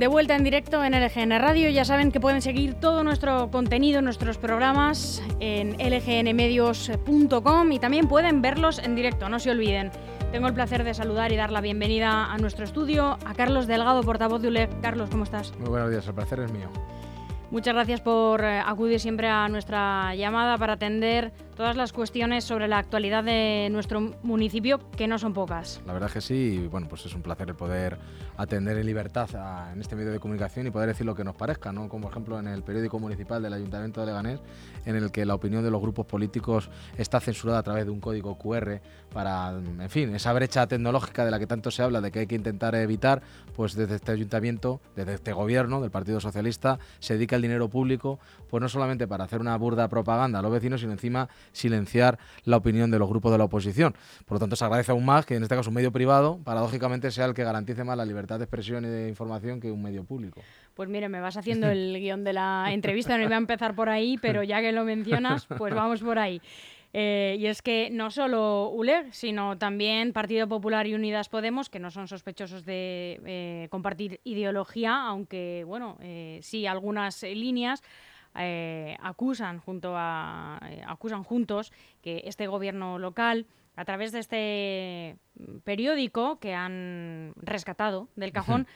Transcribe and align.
De 0.00 0.06
vuelta 0.06 0.34
en 0.34 0.44
directo 0.44 0.82
en 0.82 0.98
LGN 0.98 1.38
Radio, 1.38 1.68
ya 1.68 1.84
saben 1.84 2.10
que 2.10 2.20
pueden 2.20 2.40
seguir 2.40 2.72
todo 2.72 3.04
nuestro 3.04 3.50
contenido, 3.50 4.00
nuestros 4.00 4.38
programas 4.38 5.22
en 5.40 5.72
lgnmedios.com 5.72 7.72
y 7.72 7.78
también 7.78 8.08
pueden 8.08 8.40
verlos 8.40 8.78
en 8.78 8.96
directo, 8.96 9.28
no 9.28 9.38
se 9.38 9.50
olviden. 9.50 9.90
Tengo 10.32 10.46
el 10.46 10.54
placer 10.54 10.84
de 10.84 10.94
saludar 10.94 11.32
y 11.32 11.36
dar 11.36 11.52
la 11.52 11.60
bienvenida 11.60 12.32
a 12.32 12.38
nuestro 12.38 12.64
estudio 12.64 13.18
a 13.26 13.34
Carlos 13.34 13.66
Delgado, 13.66 14.02
portavoz 14.02 14.40
de 14.40 14.48
ULEG. 14.48 14.80
Carlos, 14.80 15.10
¿cómo 15.10 15.24
estás? 15.24 15.52
Muy 15.58 15.68
buenos 15.68 15.90
días, 15.90 16.06
el 16.06 16.14
placer 16.14 16.40
es 16.40 16.50
mío. 16.50 16.70
Muchas 17.50 17.74
gracias 17.74 18.00
por 18.00 18.42
eh, 18.42 18.58
acudir 18.58 19.00
siempre 19.00 19.28
a 19.28 19.48
nuestra 19.48 20.14
llamada 20.14 20.56
para 20.56 20.74
atender 20.74 21.30
todas 21.56 21.76
las 21.76 21.92
cuestiones 21.92 22.44
sobre 22.44 22.68
la 22.68 22.78
actualidad 22.78 23.24
de 23.24 23.68
nuestro 23.70 24.14
municipio, 24.22 24.80
que 24.96 25.06
no 25.06 25.18
son 25.18 25.32
pocas. 25.32 25.80
La 25.86 25.92
verdad 25.92 26.08
es 26.08 26.14
que 26.14 26.20
sí, 26.20 26.60
y 26.64 26.66
bueno, 26.68 26.88
pues 26.88 27.06
es 27.06 27.14
un 27.14 27.22
placer 27.22 27.48
el 27.48 27.54
poder 27.54 27.98
atender 28.36 28.78
en 28.78 28.86
libertad 28.86 29.28
en 29.72 29.80
este 29.80 29.96
medio 29.96 30.12
de 30.12 30.18
comunicación 30.18 30.66
y 30.66 30.70
poder 30.70 30.88
decir 30.88 31.04
lo 31.04 31.14
que 31.14 31.24
nos 31.24 31.36
parezca, 31.36 31.72
¿no? 31.72 31.88
Como 31.88 32.04
por 32.04 32.12
ejemplo 32.12 32.38
en 32.38 32.48
el 32.48 32.62
periódico 32.62 32.98
municipal 32.98 33.42
del 33.42 33.52
Ayuntamiento 33.52 34.00
de 34.00 34.06
Leganés, 34.06 34.40
en 34.86 34.96
el 34.96 35.10
que 35.10 35.26
la 35.26 35.34
opinión 35.34 35.62
de 35.62 35.70
los 35.70 35.80
grupos 35.80 36.06
políticos 36.06 36.70
está 36.96 37.20
censurada 37.20 37.58
a 37.58 37.62
través 37.62 37.84
de 37.84 37.90
un 37.90 38.00
código 38.00 38.38
QR 38.38 38.80
para, 39.12 39.50
en 39.50 39.90
fin, 39.90 40.14
esa 40.14 40.32
brecha 40.32 40.66
tecnológica 40.66 41.24
de 41.24 41.30
la 41.30 41.38
que 41.38 41.46
tanto 41.46 41.70
se 41.70 41.82
habla, 41.82 42.00
de 42.00 42.10
que 42.10 42.20
hay 42.20 42.26
que 42.26 42.36
intentar 42.36 42.74
evitar, 42.74 43.22
pues 43.54 43.74
desde 43.74 43.96
este 43.96 44.12
ayuntamiento, 44.12 44.80
desde 44.96 45.14
este 45.14 45.32
gobierno 45.32 45.80
del 45.80 45.90
Partido 45.90 46.20
Socialista, 46.20 46.78
se 46.98 47.14
dedica 47.14 47.36
el 47.36 47.42
dinero 47.42 47.68
público, 47.68 48.18
pues 48.48 48.60
no 48.62 48.68
solamente 48.68 49.06
para 49.06 49.24
hacer 49.24 49.40
una 49.40 49.56
burda 49.56 49.88
propaganda 49.88 50.38
a 50.38 50.42
los 50.42 50.52
vecinos, 50.52 50.80
sino 50.80 50.92
encima 50.92 51.28
silenciar 51.52 52.18
la 52.44 52.56
opinión 52.56 52.90
de 52.90 52.98
los 52.98 53.08
grupos 53.08 53.32
de 53.32 53.38
la 53.38 53.44
oposición. 53.44 53.94
Por 54.26 54.36
lo 54.36 54.40
tanto, 54.40 54.56
se 54.56 54.64
agradece 54.64 54.92
aún 54.92 55.04
más 55.04 55.26
que 55.26 55.34
en 55.34 55.42
este 55.42 55.54
caso 55.54 55.70
un 55.70 55.74
medio 55.74 55.92
privado, 55.92 56.40
paradójicamente, 56.44 57.10
sea 57.10 57.26
el 57.26 57.34
que 57.34 57.44
garantice 57.44 57.84
más 57.84 57.96
la 57.96 58.04
libertad 58.04 58.38
de 58.38 58.44
expresión 58.44 58.84
y 58.84 58.88
de 58.88 59.08
información 59.08 59.60
que 59.60 59.70
un 59.70 59.82
medio 59.82 60.04
público. 60.04 60.40
Pues 60.74 60.88
mire, 60.88 61.08
me 61.08 61.20
vas 61.20 61.36
haciendo 61.36 61.68
el 61.68 61.94
guion 62.00 62.24
de 62.24 62.32
la 62.32 62.68
entrevista, 62.70 63.16
no 63.16 63.24
iba 63.24 63.34
a 63.34 63.38
empezar 63.38 63.74
por 63.74 63.88
ahí, 63.88 64.18
pero 64.20 64.42
ya 64.42 64.60
que 64.60 64.72
lo 64.72 64.84
mencionas, 64.84 65.46
pues 65.46 65.74
vamos 65.74 66.00
por 66.02 66.18
ahí. 66.18 66.40
Eh, 66.92 67.36
y 67.38 67.46
es 67.46 67.62
que 67.62 67.88
no 67.90 68.10
solo 68.10 68.68
ULEG, 68.70 69.14
sino 69.14 69.56
también 69.58 70.12
Partido 70.12 70.48
Popular 70.48 70.86
y 70.86 70.94
Unidas 70.94 71.28
Podemos, 71.28 71.70
que 71.70 71.78
no 71.78 71.90
son 71.90 72.08
sospechosos 72.08 72.64
de 72.64 73.20
eh, 73.24 73.68
compartir 73.70 74.20
ideología, 74.24 74.96
aunque, 75.06 75.62
bueno, 75.66 75.98
eh, 76.00 76.40
sí 76.42 76.66
algunas 76.66 77.22
líneas, 77.22 77.82
eh, 78.36 78.96
acusan, 79.00 79.58
junto 79.58 79.94
a, 79.96 80.60
eh, 80.68 80.82
acusan 80.86 81.24
juntos 81.24 81.72
que 82.02 82.22
este 82.24 82.46
gobierno 82.46 82.98
local, 82.98 83.46
a 83.76 83.84
través 83.84 84.12
de 84.12 84.18
este 84.18 85.16
periódico 85.64 86.38
que 86.38 86.54
han 86.54 87.32
rescatado 87.36 88.08
del 88.16 88.32
cajón, 88.32 88.66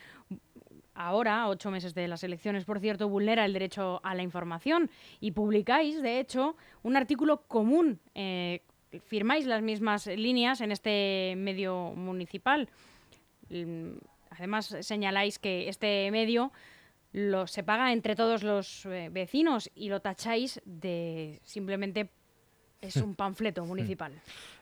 ahora, 0.94 1.48
ocho 1.48 1.70
meses 1.70 1.94
de 1.94 2.08
las 2.08 2.24
elecciones, 2.24 2.64
por 2.64 2.80
cierto, 2.80 3.08
vulnera 3.08 3.44
el 3.44 3.52
derecho 3.52 4.00
a 4.02 4.14
la 4.14 4.22
información 4.22 4.90
y 5.20 5.32
publicáis, 5.32 6.00
de 6.00 6.20
hecho, 6.20 6.56
un 6.82 6.96
artículo 6.96 7.42
común. 7.42 8.00
Eh, 8.14 8.62
firmáis 9.06 9.46
las 9.46 9.62
mismas 9.62 10.06
líneas 10.06 10.60
en 10.60 10.72
este 10.72 11.34
medio 11.36 11.92
municipal. 11.96 12.68
Además, 14.30 14.76
señaláis 14.80 15.38
que 15.38 15.68
este 15.68 16.10
medio 16.10 16.52
lo, 17.14 17.46
se 17.46 17.62
paga 17.62 17.92
entre 17.92 18.16
todos 18.16 18.42
los 18.42 18.84
eh, 18.86 19.08
vecinos 19.10 19.70
y 19.76 19.88
lo 19.88 20.00
tacháis 20.00 20.60
de 20.64 21.40
simplemente 21.44 22.10
es 22.80 22.96
un 22.96 23.14
panfleto 23.16 23.64
municipal. 23.64 24.12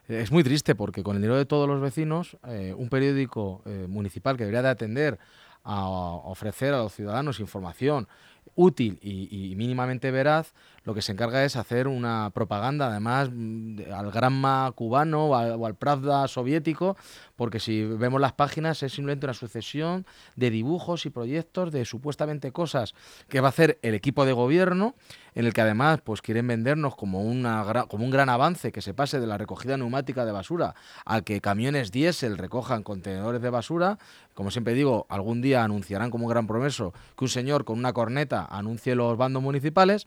Es 0.07 0.31
muy 0.31 0.45
triste 0.45 0.75
porque 0.75 1.03
con 1.03 1.17
el 1.17 1.23
dinero 1.23 1.39
de 1.39 1.47
todos 1.47 1.67
los 1.67 1.81
vecinos, 1.81 2.37
eh, 2.47 2.75
un 2.77 2.91
periódico 2.91 3.63
eh, 3.65 3.87
municipal 3.89 4.37
que 4.37 4.45
debería 4.45 4.63
de 4.63 4.69
atender 4.69 5.19
a 5.65 5.87
ofrecer 5.87 6.75
a 6.75 6.79
los 6.79 6.93
ciudadanos 6.93 7.41
información 7.41 8.07
útil 8.55 8.99
y, 9.01 9.53
y, 9.53 9.57
mínimamente 9.57 10.11
veraz, 10.11 10.53
lo 10.85 10.95
que 10.95 11.01
se 11.01 11.13
encarga 11.13 11.45
es 11.45 11.57
hacer 11.57 11.89
una 11.89 12.31
propaganda, 12.31 12.89
además, 12.89 13.31
mm, 13.33 13.81
al 13.95 14.11
Granma 14.11 14.73
cubano 14.75 15.29
o 15.29 15.35
al, 15.37 15.53
o 15.53 15.65
al 15.65 15.77
Pravda 15.77 16.29
soviético, 16.29 16.97
porque 17.43 17.59
si 17.59 17.83
vemos 17.85 18.21
las 18.21 18.35
páginas 18.35 18.85
es 18.85 18.93
simplemente 18.93 19.27
una 19.27 19.35
sucesión 19.35 20.07
de 20.37 20.49
dibujos 20.49 21.07
y 21.07 21.11
proyectos 21.11 21.73
de 21.73 21.85
supuestamente 21.85 22.53
cosas 22.53 22.95
que 23.29 23.41
va 23.41 23.49
a 23.49 23.51
hacer 23.51 23.81
el 23.83 23.97
equipo 23.97 24.25
de 24.25 24.33
gobierno, 24.33 24.95
en 25.35 25.47
el 25.47 25.53
que 25.53 25.61
además 25.61 26.01
pues 26.05 26.23
quieren 26.23 26.47
vendernos 26.47 26.95
como, 26.95 27.21
una, 27.21 27.87
como 27.89 28.05
un 28.05 28.13
gran 28.13 28.29
avance 28.29 28.71
que 28.71 28.81
se 28.81 28.95
pase 28.95 29.19
de 29.19 29.27
la 29.27 29.39
recogida 29.39 29.77
neumática 29.77 30.25
de 30.25 30.31
basura 30.31 30.77
a 31.05 31.23
que 31.23 31.41
camiones 31.41 31.91
diésel 31.91 32.39
recojan 32.39 32.85
contenedores 32.85 33.43
de 33.43 33.51
basura. 33.51 33.99
Como 34.35 34.53
siempre 34.53 34.75
digo, 34.75 35.07
algún 35.09 35.43
día 35.43 35.65
anunciarán 35.65 36.13
como 36.13 36.27
un 36.27 36.31
gran 36.31 36.47
promeso 36.47 36.95
que 37.19 37.25
un 37.25 37.29
señor 37.29 37.65
con 37.65 37.77
una 37.77 37.93
corneta 37.93 38.47
anuncie 38.49 38.95
los 38.95 39.17
bandos 39.17 39.43
municipales. 39.43 40.07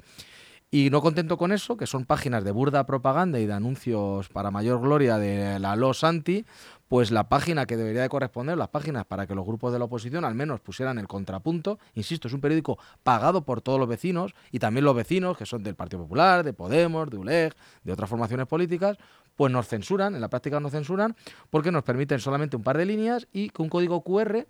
Y 0.71 0.89
no 0.89 1.01
contento 1.01 1.37
con 1.37 1.53
eso, 1.53 1.77
que 1.77 1.87
son 1.87 2.05
páginas 2.05 2.43
de 2.43 2.51
burda 2.51 2.85
propaganda 2.85 3.39
y 3.39 3.45
de 3.45 3.53
anuncios 3.53 4.27
para 4.27 4.51
mayor 4.51 4.81
gloria 4.81 5.17
de 5.17 5.57
la 5.59 5.75
Los 5.77 6.03
Anti, 6.03 6.45
pues 6.87 7.11
la 7.11 7.29
página 7.29 7.65
que 7.65 7.77
debería 7.77 8.01
de 8.01 8.09
corresponder, 8.09 8.57
las 8.57 8.69
páginas 8.69 9.05
para 9.05 9.25
que 9.27 9.35
los 9.35 9.45
grupos 9.45 9.73
de 9.73 9.79
la 9.79 9.85
oposición 9.85 10.25
al 10.25 10.35
menos 10.35 10.59
pusieran 10.59 10.97
el 10.99 11.07
contrapunto, 11.07 11.79
insisto, 11.93 12.27
es 12.27 12.33
un 12.33 12.41
periódico 12.41 12.77
pagado 13.03 13.43
por 13.43 13.61
todos 13.61 13.79
los 13.79 13.87
vecinos 13.87 14.33
y 14.51 14.59
también 14.59 14.85
los 14.85 14.95
vecinos 14.95 15.37
que 15.37 15.45
son 15.45 15.63
del 15.63 15.75
Partido 15.75 16.03
Popular, 16.03 16.43
de 16.43 16.53
Podemos, 16.53 17.09
de 17.09 17.17
ULEG, 17.17 17.55
de 17.83 17.91
otras 17.91 18.09
formaciones 18.09 18.47
políticas, 18.47 18.97
pues 19.35 19.51
nos 19.51 19.67
censuran, 19.67 20.15
en 20.15 20.21
la 20.21 20.29
práctica 20.29 20.59
nos 20.59 20.71
censuran 20.71 21.15
porque 21.49 21.71
nos 21.71 21.83
permiten 21.83 22.19
solamente 22.19 22.55
un 22.55 22.63
par 22.63 22.77
de 22.77 22.85
líneas 22.85 23.27
y 23.33 23.49
con 23.49 23.65
un 23.65 23.69
código 23.69 24.01
QR 24.01 24.45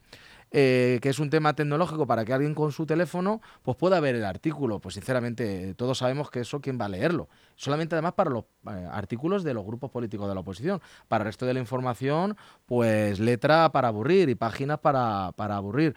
eh, 0.52 1.00
que 1.02 1.10
es 1.10 1.20
un 1.20 1.30
tema 1.30 1.54
tecnológico 1.54 2.08
para 2.08 2.24
que 2.24 2.34
alguien 2.34 2.54
con 2.56 2.72
su 2.72 2.86
teléfono 2.86 3.42
pues 3.64 3.78
pueda 3.78 4.00
ver 4.00 4.16
el 4.16 4.26
artículo. 4.26 4.80
Pues 4.80 4.96
sinceramente 4.96 5.74
todos 5.76 5.98
sabemos 5.98 6.30
que 6.32 6.42
eso 6.42 6.62
quién 6.62 6.80
va 6.80 6.86
a 6.86 6.90
leerlo. 6.90 7.30
Solamente 7.56 7.96
además 7.96 8.14
para 8.14 8.30
los 8.30 8.46
eh, 8.70 8.88
artículos 8.92 9.44
de 9.44 9.54
los 9.54 9.66
grupos 9.66 9.92
políticos 9.92 10.28
de 10.28 10.34
la 10.34 10.42
oposición. 10.42 10.82
Para 11.08 11.24
el 11.24 11.28
resto 11.28 11.46
de 11.46 11.54
la 11.54 11.60
información, 11.60 12.38
pues 12.66 13.20
letra 13.20 13.72
para 13.72 13.90
aburrir 13.90 14.30
y 14.30 14.36
páginas 14.36 14.80
para, 14.80 15.32
para 15.36 15.58
aburrir. 15.58 15.96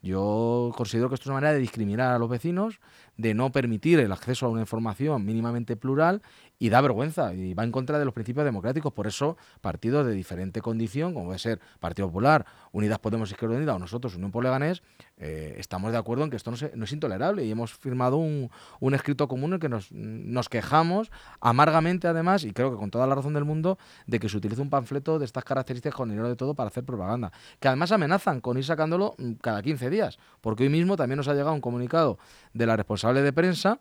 Yo 0.00 0.72
considero 0.76 1.08
que 1.08 1.16
esto 1.16 1.24
es 1.24 1.26
una 1.26 1.36
manera 1.36 1.54
de 1.54 1.58
discriminar 1.58 2.14
a 2.14 2.18
los 2.20 2.28
vecinos, 2.28 2.80
de 3.16 3.34
no 3.34 3.50
permitir 3.50 3.98
el 3.98 4.12
acceso 4.12 4.46
a 4.46 4.48
una 4.48 4.60
información 4.60 5.24
mínimamente 5.24 5.76
plural 5.76 6.22
y 6.56 6.68
da 6.68 6.80
vergüenza 6.80 7.34
y 7.34 7.52
va 7.52 7.64
en 7.64 7.72
contra 7.72 7.98
de 7.98 8.04
los 8.04 8.14
principios 8.14 8.44
democráticos. 8.44 8.92
Por 8.92 9.08
eso, 9.08 9.36
partidos 9.60 10.06
de 10.06 10.12
diferente 10.12 10.60
condición, 10.60 11.14
como 11.14 11.26
puede 11.26 11.40
ser 11.40 11.60
Partido 11.80 12.06
Popular, 12.06 12.46
Unidas 12.72 12.98
Podemos, 12.98 13.30
Izquierda 13.30 13.56
Unida 13.56 13.74
o 13.74 13.78
nosotros, 13.78 14.14
Unión 14.16 14.30
por 14.30 14.44
Leganés, 14.44 14.82
eh, 15.16 15.56
estamos 15.58 15.92
de 15.92 15.98
acuerdo 15.98 16.24
en 16.24 16.30
que 16.30 16.36
esto 16.36 16.50
no, 16.50 16.56
se, 16.56 16.72
no 16.74 16.84
es 16.84 16.92
intolerable 16.92 17.44
y 17.44 17.50
hemos 17.50 17.72
firmado 17.74 18.16
un, 18.16 18.50
escrito 18.94 19.28
común 19.28 19.50
en 19.50 19.54
el 19.54 19.60
que 19.60 19.68
nos, 19.68 19.92
nos 19.92 20.48
quejamos 20.48 21.10
amargamente, 21.40 22.08
además, 22.08 22.44
y 22.44 22.52
creo 22.52 22.70
que 22.70 22.76
con 22.76 22.90
toda 22.90 23.06
la 23.06 23.14
razón 23.14 23.34
del 23.34 23.44
mundo, 23.44 23.78
de 24.06 24.18
que 24.18 24.28
se 24.28 24.36
utilice 24.36 24.60
un 24.60 24.70
panfleto 24.70 25.18
de 25.18 25.24
estas 25.24 25.44
características 25.44 25.94
con 25.94 26.08
dinero 26.08 26.28
de 26.28 26.36
todo 26.36 26.54
para 26.54 26.68
hacer 26.68 26.84
propaganda. 26.84 27.32
Que 27.60 27.68
además 27.68 27.92
amenazan 27.92 28.40
con 28.40 28.56
ir 28.58 28.64
sacándolo 28.64 29.14
mm, 29.18 29.32
cada 29.34 29.62
15 29.62 29.90
días, 29.90 30.18
porque 30.40 30.64
hoy 30.64 30.68
mismo 30.68 30.96
también 30.96 31.16
nos 31.16 31.28
ha 31.28 31.34
llegado 31.34 31.52
un 31.52 31.60
comunicado 31.60 32.18
de 32.52 32.66
la 32.66 32.76
responsable 32.76 33.22
de 33.22 33.32
prensa 33.32 33.80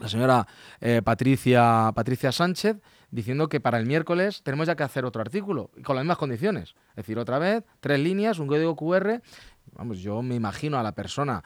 la 0.00 0.08
señora 0.08 0.46
eh, 0.80 1.02
Patricia, 1.02 1.90
Patricia 1.94 2.30
Sánchez, 2.30 2.76
diciendo 3.10 3.48
que 3.48 3.60
para 3.60 3.78
el 3.78 3.86
miércoles 3.86 4.42
tenemos 4.42 4.66
ya 4.66 4.76
que 4.76 4.82
hacer 4.82 5.04
otro 5.04 5.22
artículo, 5.22 5.70
con 5.84 5.96
las 5.96 6.04
mismas 6.04 6.18
condiciones. 6.18 6.74
Es 6.90 6.96
decir, 6.96 7.18
otra 7.18 7.38
vez, 7.38 7.64
tres 7.80 7.98
líneas, 8.00 8.38
un 8.38 8.46
código 8.46 8.76
QR. 8.76 9.20
Vamos, 9.72 9.98
yo 10.00 10.22
me 10.22 10.34
imagino 10.34 10.78
a 10.78 10.82
la 10.82 10.92
persona. 10.92 11.42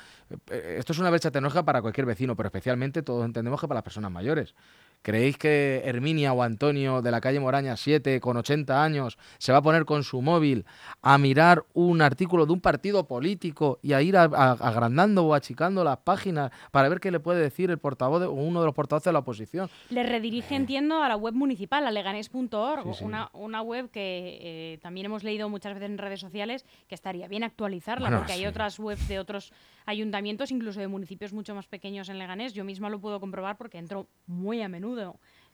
Eh, 0.51 0.77
esto 0.79 0.93
es 0.93 0.99
una 0.99 1.11
brecha 1.11 1.31
tecnológica 1.31 1.65
para 1.65 1.83
cualquier 1.83 2.07
vecino, 2.07 2.37
pero 2.37 2.49
especialmente 2.49 3.03
todos 3.03 3.25
entendemos 3.25 3.61
que 3.61 3.69
para 3.69 3.79
las 3.79 3.85
personas 3.85 4.11
mayores. 4.11 4.55
¿Creéis 5.03 5.37
que 5.37 5.83
Herminia 5.85 6.33
o 6.33 6.45
Antonio 6.45 7.03
de 7.03 7.11
la 7.11 7.21
calle 7.21 7.41
Moraña 7.41 7.77
7, 7.77 8.21
con 8.21 8.37
80 8.37 8.85
años, 8.85 9.19
se 9.39 9.51
va 9.51 9.59
a 9.59 9.63
poner 9.63 9.85
con 9.85 10.05
su 10.05 10.23
móvil 10.23 10.65
a 11.03 11.19
mirar 11.19 11.65
un 11.75 12.01
artículo 12.03 12.47
de 12.47 12.53
un 12.53 12.61
partido 12.61 13.09
político 13.09 13.81
y 13.83 13.95
a 13.95 14.03
ir 14.03 14.17
a, 14.17 14.23
a, 14.23 14.53
agrandando 14.53 15.27
o 15.27 15.35
achicando 15.35 15.83
las 15.83 15.99
páginas 15.99 16.53
para 16.71 16.89
ver 16.89 17.01
qué 17.01 17.11
le 17.11 17.19
puede 17.19 17.43
decir 17.43 17.69
el 17.71 17.79
portavoz 17.79 18.21
de, 18.21 18.27
o 18.27 18.33
uno 18.33 18.61
de 18.61 18.67
los 18.67 18.75
portavoces 18.77 19.07
de 19.07 19.13
la 19.13 19.19
oposición? 19.19 19.69
Le 19.91 20.05
redirige, 20.05 20.55
entiendo, 20.55 21.03
a 21.03 21.09
la 21.09 21.17
web 21.17 21.35
municipal, 21.35 21.85
a 21.85 21.91
leganés.org, 21.91 22.85
sí, 22.85 22.99
sí. 22.99 23.05
una, 23.05 23.29
una, 23.33 23.61
web 23.61 23.91
que 23.91 24.39
eh, 24.41 24.79
también 24.83 25.07
hemos 25.07 25.25
leído 25.25 25.49
muchas 25.49 25.75
veces 25.75 25.91
en 25.91 25.99
redes 25.99 26.21
sociales 26.21 26.65
que 26.87 26.95
estaría 26.95 27.27
bien 27.27 27.43
actualizarla, 27.43 28.09
bueno, 28.09 28.19
porque 28.19 28.35
sí. 28.35 28.41
hay 28.41 28.47
otras 28.47 28.79
webs 28.79 29.09
de 29.09 29.19
otros 29.19 29.53
ayuntamientos, 29.85 30.53
incluso 30.53 30.79
de 30.79 30.87
municipios 30.87 31.33
mucho 31.33 31.57
más 31.57 31.67
pequeños 31.67 32.09
en 32.09 32.19
Leganés. 32.19 32.53
Yo 32.53 32.63
misma 32.63 32.89
lo 32.89 33.01
puedo 33.01 33.19
comprobar 33.19 33.57
porque 33.57 33.79
entro 33.79 34.07
muy 34.27 34.63
a 34.63 34.69
menudo 34.69 34.92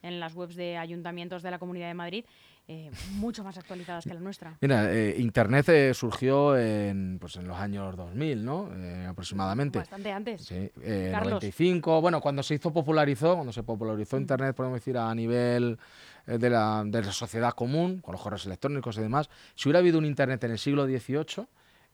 en 0.02 0.20
las 0.20 0.34
webs 0.34 0.56
de 0.56 0.76
ayuntamientos 0.76 1.42
de 1.42 1.50
la 1.50 1.58
Comunidad 1.58 1.88
de 1.88 1.94
Madrid, 1.94 2.24
eh, 2.70 2.90
mucho 3.12 3.42
más 3.42 3.56
actualizadas 3.56 4.04
que 4.04 4.12
la 4.12 4.20
nuestra. 4.20 4.58
Mira, 4.60 4.92
eh, 4.92 5.16
Internet 5.18 5.70
eh, 5.70 5.94
surgió 5.94 6.56
en, 6.56 7.18
pues, 7.18 7.36
en 7.36 7.48
los 7.48 7.56
años 7.56 7.96
2000, 7.96 8.44
¿no? 8.44 8.70
Aproximadamente. 9.08 9.78
Bastante 9.78 10.12
antes. 10.12 10.42
Sí, 10.42 10.70
95. 10.76 12.02
Bueno, 12.02 12.20
cuando 12.20 12.42
se 12.42 12.56
hizo 12.56 12.70
popularizó, 12.70 13.36
cuando 13.36 13.52
se 13.52 13.62
popularizó 13.62 14.16
mm. 14.16 14.20
Internet, 14.20 14.54
podemos 14.54 14.80
decir, 14.80 14.98
a 14.98 15.14
nivel 15.14 15.78
de 16.26 16.50
la, 16.50 16.82
de 16.84 17.02
la 17.02 17.12
sociedad 17.12 17.52
común, 17.52 18.00
con 18.00 18.12
los 18.12 18.20
correos 18.20 18.44
electrónicos 18.44 18.98
y 18.98 19.00
demás, 19.00 19.30
si 19.54 19.68
hubiera 19.68 19.78
habido 19.78 19.98
un 19.98 20.04
Internet 20.04 20.44
en 20.44 20.50
el 20.50 20.58
siglo 20.58 20.84
XVIII, 20.84 21.46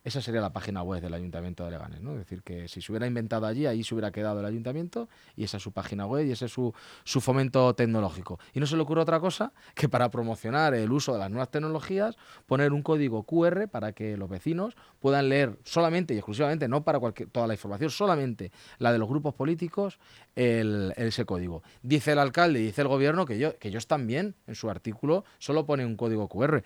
esa 0.04 0.20
sería 0.20 0.42
la 0.42 0.52
página 0.52 0.82
web 0.82 1.00
del 1.00 1.14
Ayuntamiento 1.14 1.64
de 1.64 1.70
Leganés, 1.70 2.02
¿no? 2.02 2.12
Es 2.12 2.18
decir, 2.18 2.42
que 2.42 2.68
si 2.68 2.82
se 2.82 2.92
hubiera 2.92 3.06
inventado 3.06 3.46
allí, 3.46 3.64
ahí 3.66 3.82
se 3.82 3.94
hubiera 3.94 4.12
quedado 4.12 4.40
el 4.40 4.46
Ayuntamiento 4.46 5.08
y 5.34 5.44
esa 5.44 5.56
es 5.56 5.62
su 5.62 5.72
página 5.72 6.06
web 6.06 6.26
y 6.26 6.32
ese 6.32 6.44
es 6.44 6.52
su, 6.52 6.74
su 7.04 7.22
fomento 7.22 7.74
tecnológico. 7.74 8.38
Y 8.52 8.60
no 8.60 8.66
se 8.66 8.76
le 8.76 8.82
ocurre 8.82 9.00
otra 9.00 9.18
cosa 9.18 9.54
que 9.74 9.88
para 9.88 10.10
promocionar 10.10 10.74
el 10.74 10.92
uso 10.92 11.14
de 11.14 11.20
las 11.20 11.30
nuevas 11.30 11.50
tecnologías, 11.50 12.16
poner 12.46 12.74
un 12.74 12.82
código 12.82 13.22
QR 13.22 13.66
para 13.68 13.92
que 13.92 14.18
los 14.18 14.28
vecinos 14.28 14.76
puedan 15.00 15.30
leer 15.30 15.58
solamente 15.64 16.12
y 16.12 16.18
exclusivamente, 16.18 16.68
no 16.68 16.84
para 16.84 17.00
cualquier, 17.00 17.30
toda 17.30 17.46
la 17.46 17.54
información, 17.54 17.88
solamente 17.88 18.52
la 18.78 18.92
de 18.92 18.98
los 18.98 19.08
grupos 19.08 19.32
políticos, 19.32 19.98
el, 20.36 20.92
ese 20.96 21.24
código. 21.24 21.62
Dice 21.82 22.12
el 22.12 22.18
alcalde 22.18 22.60
dice 22.60 22.82
el 22.82 22.88
gobierno 22.88 23.24
que, 23.24 23.38
yo, 23.38 23.58
que 23.58 23.68
ellos 23.68 23.86
también, 23.86 24.34
en 24.46 24.54
su 24.54 24.68
artículo, 24.68 25.24
solo 25.38 25.64
pone 25.64 25.86
un 25.86 25.96
código 25.96 26.28
QR 26.28 26.62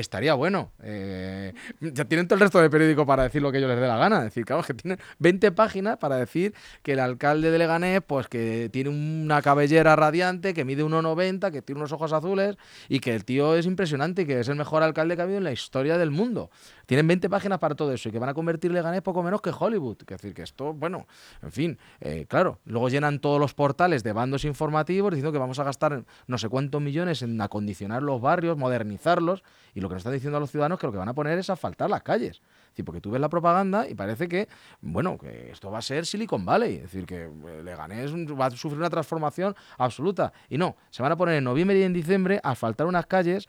estaría 0.00 0.34
bueno. 0.34 0.72
Eh, 0.82 1.52
ya 1.80 2.04
tienen 2.04 2.26
todo 2.28 2.34
el 2.36 2.40
resto 2.40 2.60
del 2.60 2.70
periódico 2.70 3.06
para 3.06 3.24
decir 3.24 3.42
lo 3.42 3.50
que 3.50 3.58
ellos 3.58 3.70
les 3.70 3.80
dé 3.80 3.86
la 3.86 3.96
gana. 3.96 4.18
Es 4.18 4.24
decir, 4.24 4.44
claro, 4.44 4.62
que 4.62 4.74
tienen 4.74 4.98
20 5.18 5.52
páginas 5.52 5.98
para 5.98 6.16
decir 6.16 6.54
que 6.82 6.92
el 6.92 7.00
alcalde 7.00 7.50
de 7.50 7.58
Leganés, 7.58 8.00
pues 8.06 8.28
que 8.28 8.68
tiene 8.72 8.90
una 8.90 9.42
cabellera 9.42 9.96
radiante, 9.96 10.54
que 10.54 10.64
mide 10.64 10.84
1,90, 10.84 11.50
que 11.50 11.62
tiene 11.62 11.80
unos 11.80 11.92
ojos 11.92 12.12
azules 12.12 12.56
y 12.88 13.00
que 13.00 13.14
el 13.14 13.24
tío 13.24 13.56
es 13.56 13.66
impresionante 13.66 14.22
y 14.22 14.26
que 14.26 14.40
es 14.40 14.48
el 14.48 14.56
mejor 14.56 14.82
alcalde 14.82 15.16
que 15.16 15.22
ha 15.22 15.24
habido 15.24 15.38
en 15.38 15.44
la 15.44 15.52
historia 15.52 15.98
del 15.98 16.10
mundo. 16.10 16.50
Tienen 16.88 17.06
20 17.06 17.28
páginas 17.28 17.58
para 17.58 17.74
todo 17.74 17.92
eso 17.92 18.08
y 18.08 18.12
que 18.12 18.18
van 18.18 18.30
a 18.30 18.34
convertir 18.34 18.72
Leganés 18.72 19.02
poco 19.02 19.22
menos 19.22 19.42
que 19.42 19.50
Hollywood. 19.50 19.98
Es 20.00 20.06
decir, 20.06 20.32
que 20.32 20.40
esto, 20.40 20.72
bueno, 20.72 21.06
en 21.42 21.52
fin, 21.52 21.78
eh, 22.00 22.24
claro, 22.26 22.60
luego 22.64 22.88
llenan 22.88 23.18
todos 23.18 23.38
los 23.38 23.52
portales 23.52 24.02
de 24.02 24.14
bandos 24.14 24.46
informativos 24.46 25.10
diciendo 25.10 25.30
que 25.30 25.36
vamos 25.36 25.58
a 25.58 25.64
gastar 25.64 26.06
no 26.26 26.38
sé 26.38 26.48
cuántos 26.48 26.80
millones 26.80 27.20
en 27.20 27.38
acondicionar 27.42 28.02
los 28.02 28.22
barrios, 28.22 28.56
modernizarlos 28.56 29.42
y 29.74 29.82
lo 29.82 29.90
que 29.90 29.96
nos 29.96 30.00
están 30.00 30.14
diciendo 30.14 30.38
a 30.38 30.40
los 30.40 30.50
ciudadanos 30.50 30.78
que 30.78 30.86
lo 30.86 30.92
que 30.92 30.98
van 30.98 31.10
a 31.10 31.14
poner 31.14 31.38
es 31.38 31.50
asfaltar 31.50 31.90
las 31.90 32.02
calles. 32.02 32.40
Es 32.74 32.82
porque 32.82 33.02
tú 33.02 33.10
ves 33.10 33.20
la 33.20 33.28
propaganda 33.28 33.86
y 33.86 33.94
parece 33.94 34.26
que, 34.26 34.48
bueno, 34.80 35.18
que 35.18 35.50
esto 35.50 35.70
va 35.70 35.80
a 35.80 35.82
ser 35.82 36.06
Silicon 36.06 36.46
Valley. 36.46 36.76
Es 36.76 36.82
decir, 36.84 37.04
que 37.04 37.24
eh, 37.24 37.62
Leganés 37.62 38.14
va 38.14 38.46
a 38.46 38.50
sufrir 38.52 38.78
una 38.78 38.88
transformación 38.88 39.54
absoluta. 39.76 40.32
Y 40.48 40.56
no, 40.56 40.74
se 40.88 41.02
van 41.02 41.12
a 41.12 41.16
poner 41.16 41.34
en 41.34 41.44
noviembre 41.44 41.78
y 41.78 41.82
en 41.82 41.92
diciembre 41.92 42.40
a 42.42 42.52
asfaltar 42.52 42.86
unas 42.86 43.04
calles 43.04 43.46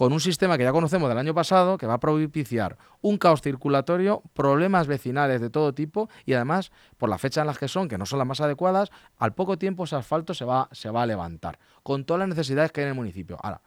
con 0.00 0.14
un 0.14 0.20
sistema 0.20 0.56
que 0.56 0.64
ya 0.64 0.72
conocemos 0.72 1.10
del 1.10 1.18
año 1.18 1.34
pasado, 1.34 1.76
que 1.76 1.86
va 1.86 1.92
a 1.92 2.00
propiciar 2.00 2.78
un 3.02 3.18
caos 3.18 3.42
circulatorio, 3.42 4.22
problemas 4.32 4.86
vecinales 4.86 5.42
de 5.42 5.50
todo 5.50 5.74
tipo 5.74 6.08
y 6.24 6.32
además, 6.32 6.72
por 6.96 7.10
la 7.10 7.18
fecha 7.18 7.42
en 7.42 7.48
las 7.48 7.58
que 7.58 7.68
son, 7.68 7.86
que 7.86 7.98
no 7.98 8.06
son 8.06 8.18
las 8.18 8.26
más 8.26 8.40
adecuadas, 8.40 8.90
al 9.18 9.34
poco 9.34 9.58
tiempo 9.58 9.84
ese 9.84 9.96
asfalto 9.96 10.32
se 10.32 10.46
va, 10.46 10.70
se 10.72 10.88
va 10.88 11.02
a 11.02 11.06
levantar, 11.06 11.58
con 11.82 12.06
todas 12.06 12.20
las 12.20 12.30
necesidades 12.30 12.72
que 12.72 12.80
hay 12.80 12.84
en 12.84 12.92
el 12.92 12.94
municipio. 12.94 13.36
Ahora, 13.42 13.60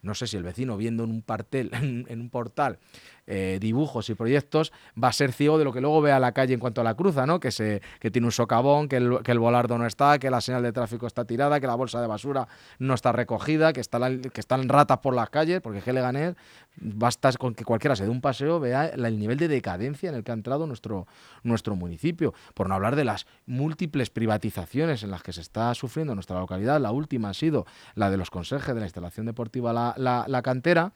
no 0.00 0.14
sé 0.14 0.26
si 0.26 0.38
el 0.38 0.44
vecino 0.44 0.78
viendo 0.78 1.04
en 1.04 1.10
un, 1.10 1.20
partel, 1.20 1.70
en, 1.74 2.20
un 2.22 2.30
portal 2.30 2.78
eh, 3.26 3.58
dibujos 3.60 4.08
y 4.10 4.14
proyectos, 4.14 4.72
va 5.02 5.08
a 5.08 5.12
ser 5.12 5.32
ciego 5.32 5.58
de 5.58 5.64
lo 5.64 5.72
que 5.72 5.80
luego 5.80 6.00
ve 6.00 6.12
a 6.12 6.20
la 6.20 6.32
calle 6.32 6.54
en 6.54 6.60
cuanto 6.60 6.80
a 6.80 6.84
la 6.84 6.94
cruza, 6.94 7.26
¿no? 7.26 7.40
Que, 7.40 7.50
se, 7.50 7.82
que 8.00 8.10
tiene 8.10 8.26
un 8.26 8.32
socavón, 8.32 8.88
que 8.88 8.96
el, 8.96 9.18
que 9.22 9.32
el 9.32 9.38
volardo 9.38 9.78
no 9.78 9.86
está, 9.86 10.18
que 10.18 10.30
la 10.30 10.40
señal 10.40 10.62
de 10.62 10.72
tráfico 10.72 11.06
está 11.06 11.24
tirada, 11.24 11.60
que 11.60 11.66
la 11.66 11.74
bolsa 11.74 12.00
de 12.00 12.06
basura 12.06 12.48
no 12.78 12.94
está 12.94 13.12
recogida, 13.12 13.72
que, 13.72 13.80
está 13.80 13.98
que 14.32 14.40
están 14.40 14.68
ratas 14.68 14.98
por 14.98 15.14
las 15.14 15.30
calles, 15.30 15.60
porque 15.60 15.82
G. 15.82 15.92
Leganés 15.92 16.34
basta 16.76 17.32
con 17.32 17.54
que 17.54 17.64
cualquiera 17.64 17.96
se 17.96 18.04
dé 18.04 18.10
un 18.10 18.20
paseo, 18.20 18.60
vea 18.60 18.86
el 18.86 19.18
nivel 19.18 19.38
de 19.38 19.48
decadencia 19.48 20.08
en 20.08 20.14
el 20.14 20.24
que 20.24 20.30
ha 20.30 20.34
entrado 20.34 20.66
nuestro, 20.66 21.06
nuestro 21.42 21.74
municipio. 21.76 22.34
Por 22.54 22.68
no 22.68 22.74
hablar 22.74 22.96
de 22.96 23.04
las 23.04 23.26
múltiples 23.46 24.10
privatizaciones 24.10 25.02
en 25.02 25.10
las 25.10 25.22
que 25.22 25.32
se 25.32 25.40
está 25.40 25.74
sufriendo 25.74 26.14
nuestra 26.14 26.38
localidad. 26.38 26.80
La 26.80 26.92
última 26.92 27.30
ha 27.30 27.34
sido 27.34 27.66
la 27.94 28.10
de 28.10 28.16
los 28.16 28.30
consejes 28.30 28.74
de 28.74 28.80
la 28.80 28.86
instalación 28.86 29.26
deportiva 29.26 29.72
La, 29.72 29.94
la, 29.96 30.24
la 30.28 30.42
Cantera 30.42 30.92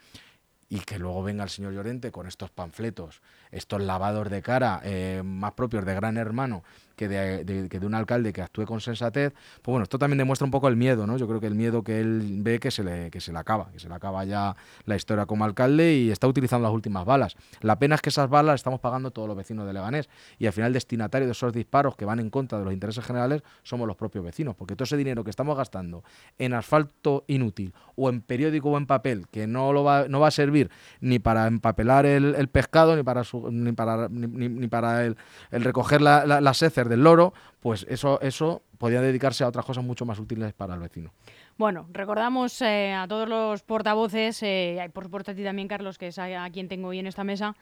y 0.70 0.78
que 0.81 0.99
luego 0.99 1.22
venga 1.22 1.44
el 1.44 1.50
señor 1.50 1.75
Llorente 1.75 2.12
con 2.12 2.26
estos 2.26 2.50
panfletos, 2.50 3.20
estos 3.52 3.82
lavados 3.82 4.31
de 4.31 4.43
cara 4.43 4.81
eh, 4.85 5.23
más 5.25 5.52
propios 5.52 5.85
de 5.85 5.94
gran 5.94 6.17
hermano 6.17 6.62
que 7.00 7.08
de, 7.08 7.87
un 7.87 7.94
alcalde 7.94 8.31
que 8.32 8.43
actúe 8.43 8.67
con 8.67 8.81
sensatez, 8.82 9.32
pues 9.62 9.73
bueno, 9.73 9.85
esto 9.85 9.99
también 9.99 10.19
demuestra 10.19 10.44
un 10.44 10.50
poco 10.50 10.69
el 10.69 10.76
miedo, 10.76 11.06
¿no? 11.06 11.17
Yo 11.17 11.26
creo 11.26 11.41
que 11.41 11.47
el 11.47 11.55
miedo 11.55 11.82
que 11.82 11.99
él 11.99 12.41
ve 12.43 12.61
que 12.61 12.70
se 12.70 12.85
le, 12.85 13.11
que 13.11 13.23
se 13.23 13.32
le 13.32 13.38
acaba, 13.38 13.70
que 13.73 13.81
se 13.81 13.88
le 13.88 13.94
acaba 13.94 14.23
ya 14.25 14.55
la 14.85 14.97
historia 14.97 15.25
como 15.25 15.47
alcalde 15.47 15.94
y 15.94 16.11
está 16.11 16.26
utilizando 16.26 16.69
las 16.69 16.75
últimas 16.75 17.06
balas. 17.06 17.37
La 17.62 17.79
pena 17.79 17.94
es 17.94 18.02
que 18.02 18.11
esas 18.11 18.29
balas 18.29 18.52
las 18.52 18.61
estamos 18.61 18.81
pagando 18.81 19.12
todos 19.12 19.26
los 19.26 19.37
vecinos 19.37 19.67
de 19.67 19.73
Leganés 19.73 20.11
y 20.38 20.47
al 20.47 20.52
final 20.52 20.75
destinatario 20.75 21.26
de 21.26 21.32
esos 21.32 21.55
disparos 21.55 21.97
que 21.97 22.05
van 22.05 22.20
en 22.20 22.29
contra 22.29 22.58
de 22.58 22.64
los 22.64 22.75
intereses 22.75 23.02
generales 23.02 23.43
somos 23.62 23.87
los 23.87 23.97
propios 23.97 24.23
vecinos, 24.23 24.55
porque 24.55 24.76
todo 24.76 24.85
ese 24.85 24.99
dinero 24.99 25.25
que 25.25 25.31
estamos 25.31 25.56
gastando 25.56 26.05
en 26.38 26.52
asfalto 26.52 27.25
inútil 27.29 27.73
o 27.97 28.11
en 28.11 28.20
periódico 28.20 28.70
o 28.70 28.76
en 28.76 28.87
papel 28.87 29.26
que 29.29 29.47
no, 29.47 29.73
lo 29.73 29.85
va, 29.85 30.06
no 30.08 30.20
va 30.20 30.29
a 30.29 30.32
servir 30.32 30.70
ni 31.00 31.19
para 31.19 31.47
empapelar 31.47 32.05
el, 32.05 32.49
pescado 32.49 32.94
ni 32.94 33.02
para, 33.02 33.23
ni 33.50 33.72
para, 33.72 34.08
ni, 34.08 34.69
para 34.69 35.04
el, 35.04 35.16
recoger 35.50 36.00
la, 36.00 36.26
la, 36.26 36.40
las 36.40 36.60
del 36.60 37.02
loro, 37.02 37.32
pues 37.60 37.87
eso, 37.88 38.20
eso 38.20 38.62
podía 38.78 39.00
dedicarse 39.00 39.44
a 39.44 39.48
otras 39.48 39.64
cosas 39.64 39.84
mucho 39.84 40.04
más 40.04 40.19
útiles 40.19 40.52
para 40.52 40.75
el 40.75 40.81
vecino. 40.81 41.12
Bueno, 41.58 41.87
recordamos 41.92 42.62
eh, 42.62 42.94
a 42.94 43.06
todos 43.06 43.28
los 43.28 43.62
portavoces, 43.62 44.42
eh, 44.42 44.90
por 44.94 45.04
supuesto 45.04 45.32
a 45.32 45.34
ti 45.34 45.44
también, 45.44 45.69
Carlos, 45.69 45.98
que 45.98 46.06
es 46.06 46.19
a, 46.19 46.48
quien 46.50 46.69
tengo 46.69 46.88
hoy 46.88 46.98
en 46.98 47.06
esta 47.06 47.22
mesa, 47.22 47.54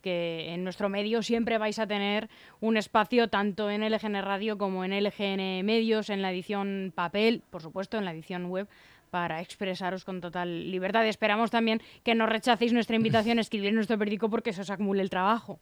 que 0.00 0.54
en 0.54 0.64
nuestro 0.64 0.88
medio 0.88 1.22
siempre 1.22 1.58
vais 1.58 1.78
a 1.78 1.86
tener 1.86 2.30
un 2.60 2.78
espacio 2.78 3.28
tanto 3.28 3.70
en 3.70 3.82
LGN 3.82 4.22
Radio 4.22 4.56
como 4.56 4.84
en 4.84 4.92
LGN 4.92 5.64
Medios, 5.66 6.08
en 6.08 6.22
la 6.22 6.32
edición 6.32 6.92
papel, 6.94 7.42
por 7.50 7.60
supuesto, 7.60 7.98
en 7.98 8.06
la 8.06 8.12
edición 8.12 8.46
web, 8.46 8.68
para 9.12 9.42
expresaros 9.42 10.06
con 10.06 10.22
total 10.22 10.70
libertad. 10.70 11.06
Esperamos 11.06 11.50
también 11.50 11.82
que 12.02 12.14
no 12.14 12.24
rechacéis 12.24 12.72
nuestra 12.72 12.96
invitación 12.96 13.36
a 13.36 13.42
escribir 13.42 13.74
nuestro 13.74 13.98
periódico 13.98 14.30
porque 14.30 14.54
se 14.54 14.62
os 14.62 14.70
acumule 14.70 15.02
el 15.02 15.10
trabajo. 15.10 15.60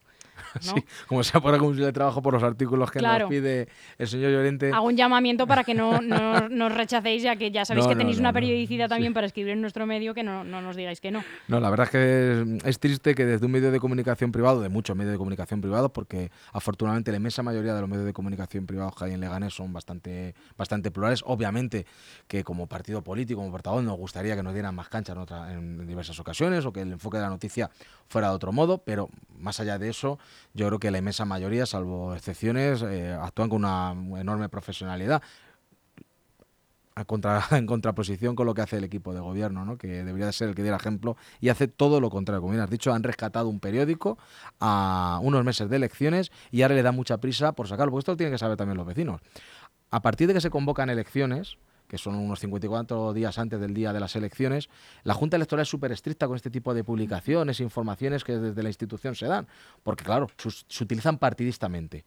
Sí, 0.61 0.85
como 1.07 1.23
sea 1.23 1.41
por 1.41 1.55
acumular 1.55 1.89
el 1.89 1.93
trabajo 1.93 2.23
por 2.23 2.35
los 2.35 2.43
artículos 2.43 2.91
que 2.91 3.01
nos 3.01 3.29
pide 3.29 3.69
el 3.99 4.09
señor 4.09 4.33
Llorente. 4.33 4.71
Hago 4.73 4.87
un 4.87 4.97
llamamiento 4.97 5.47
para 5.47 5.65
que 5.65 5.75
no, 5.75 6.01
no, 6.01 6.69
rechacéis, 6.69 7.23
ya 7.23 7.37
que 7.37 7.51
ya 7.51 7.65
sabéis 7.65 7.87
que 7.89 7.97
tenéis 7.97 8.19
una 8.19 8.33
periodicidad 8.33 8.89
también 8.89 9.15
para 9.15 9.27
escribir 9.27 9.53
en 9.53 9.61
nuestro 9.61 9.87
medio, 9.87 10.15
que 10.15 10.23
no, 10.23 10.45
nos 10.45 10.77
digáis 10.77 11.01
que 11.01 11.11
no. 11.11 11.23
No, 11.49 11.61
la 11.61 11.71
verdad 11.71 11.87
es 11.87 11.91
que 11.91 12.69
es, 12.69 12.79
triste 12.79 13.15
que 13.15 13.25
desde 13.25 13.47
un 13.47 13.53
medio 13.53 13.71
de 13.71 13.81
comunicación 13.81 14.33
privado, 14.33 14.61
de 14.61 14.69
muchos 14.69 14.97
medios 14.97 15.13
de 15.13 15.19
comunicación 15.19 15.61
privados, 15.61 15.91
porque 15.91 16.31
afortunadamente 16.53 17.11
la 17.11 17.19
inmensa 17.19 17.43
mayoría 17.43 17.75
de 17.75 17.81
los 17.81 17.89
medios 17.89 18.07
de 18.07 18.13
comunicación 18.13 18.67
privados 18.67 18.95
que 18.97 19.05
hay 19.05 19.13
en 19.13 19.21
Leganés 19.21 19.55
son 19.55 19.73
bastante, 19.73 20.35
bastante 20.57 20.91
plurales. 20.91 21.23
Obviamente 21.27 21.87
que 22.27 22.45
como 22.45 22.67
partido 22.67 23.03
político, 23.03 23.41
como 23.41 23.53
portavoz, 23.53 23.83
nos 23.83 23.97
gustaría 23.97 24.37
que 24.37 24.43
nos 24.43 24.55
dieran 24.55 24.75
más 24.75 24.89
cancha 24.89 25.13
en, 25.13 25.81
en 25.81 25.87
diversas 25.87 26.19
ocasiones 26.19 26.65
o 26.65 26.73
que 26.73 26.83
el 26.83 26.93
enfoque 26.93 27.19
de 27.19 27.25
la 27.25 27.31
noticia 27.31 27.71
fuera 28.09 28.29
de 28.29 28.35
otro 28.35 28.53
modo, 28.53 28.79
pero 28.79 29.09
más 29.41 29.61
allá 29.61 29.79
de 29.79 29.89
eso, 29.89 30.19
yo 30.55 30.67
creo 30.67 30.79
que 30.79 30.91
la 30.91 30.99
inmensa 30.99 31.25
mayoría, 31.25 31.67
salvo 31.67 32.15
excepciones, 32.15 32.83
eh, 32.83 33.13
actúan 33.13 33.49
con 33.49 33.65
una 33.65 33.95
enorme 34.21 34.49
profesionalidad. 34.49 35.23
en 37.51 37.67
contraposición 37.67 38.37
con 38.37 38.47
lo 38.47 38.55
que 38.55 38.63
hace 38.63 38.77
el 38.77 38.85
equipo 38.85 39.15
de 39.15 39.21
gobierno, 39.21 39.65
¿no? 39.65 39.79
que 39.79 40.05
debería 40.05 40.31
ser 40.33 40.51
el 40.51 40.55
que 40.55 40.63
diera 40.63 40.77
ejemplo, 40.77 41.17
y 41.41 41.49
hace 41.49 41.67
todo 41.69 42.01
lo 42.01 42.11
contrario. 42.11 42.41
Como 42.41 42.53
bien 42.53 42.63
has 42.63 42.71
dicho, 42.71 42.93
han 42.93 43.03
rescatado 43.03 43.49
un 43.49 43.61
periódico 43.61 44.19
a 44.61 45.19
unos 45.23 45.45
meses 45.45 45.69
de 45.71 45.77
elecciones 45.77 46.31
y 46.51 46.63
ahora 46.63 46.75
le 46.75 46.83
da 46.83 46.93
mucha 46.93 47.19
prisa 47.19 47.53
por 47.53 47.69
sacarlo, 47.69 47.91
porque 47.91 48.01
esto 48.01 48.13
lo 48.13 48.17
tienen 48.17 48.35
que 48.35 48.39
saber 48.39 48.57
también 48.57 48.77
los 48.77 48.87
vecinos. 48.87 49.21
A 49.91 50.03
partir 50.03 50.29
de 50.29 50.35
que 50.35 50.41
se 50.41 50.51
convocan 50.51 50.91
elecciones, 50.91 51.57
que 51.91 51.99
son 51.99 52.15
unos 52.15 52.39
54 52.39 53.13
días 53.13 53.37
antes 53.37 53.61
del 53.61 53.75
día 53.75 53.93
de 53.93 53.99
las 53.99 54.15
elecciones, 54.15 54.71
la 55.03 55.13
Junta 55.13 55.35
Electoral 55.37 55.65
es 55.65 55.69
súper 55.69 55.91
estricta 55.91 56.29
con 56.29 56.37
este 56.37 56.49
tipo 56.49 56.73
de 56.73 56.85
publicaciones 56.85 57.59
e 57.59 57.65
informaciones 57.65 58.23
que 58.23 58.39
desde 58.39 58.63
la 58.63 58.69
institución 58.69 59.17
se 59.17 59.27
dan, 59.27 59.49
porque 59.83 60.05
claro, 60.05 60.29
se 60.39 60.85
utilizan 60.85 61.19
partidistamente. 61.19 62.05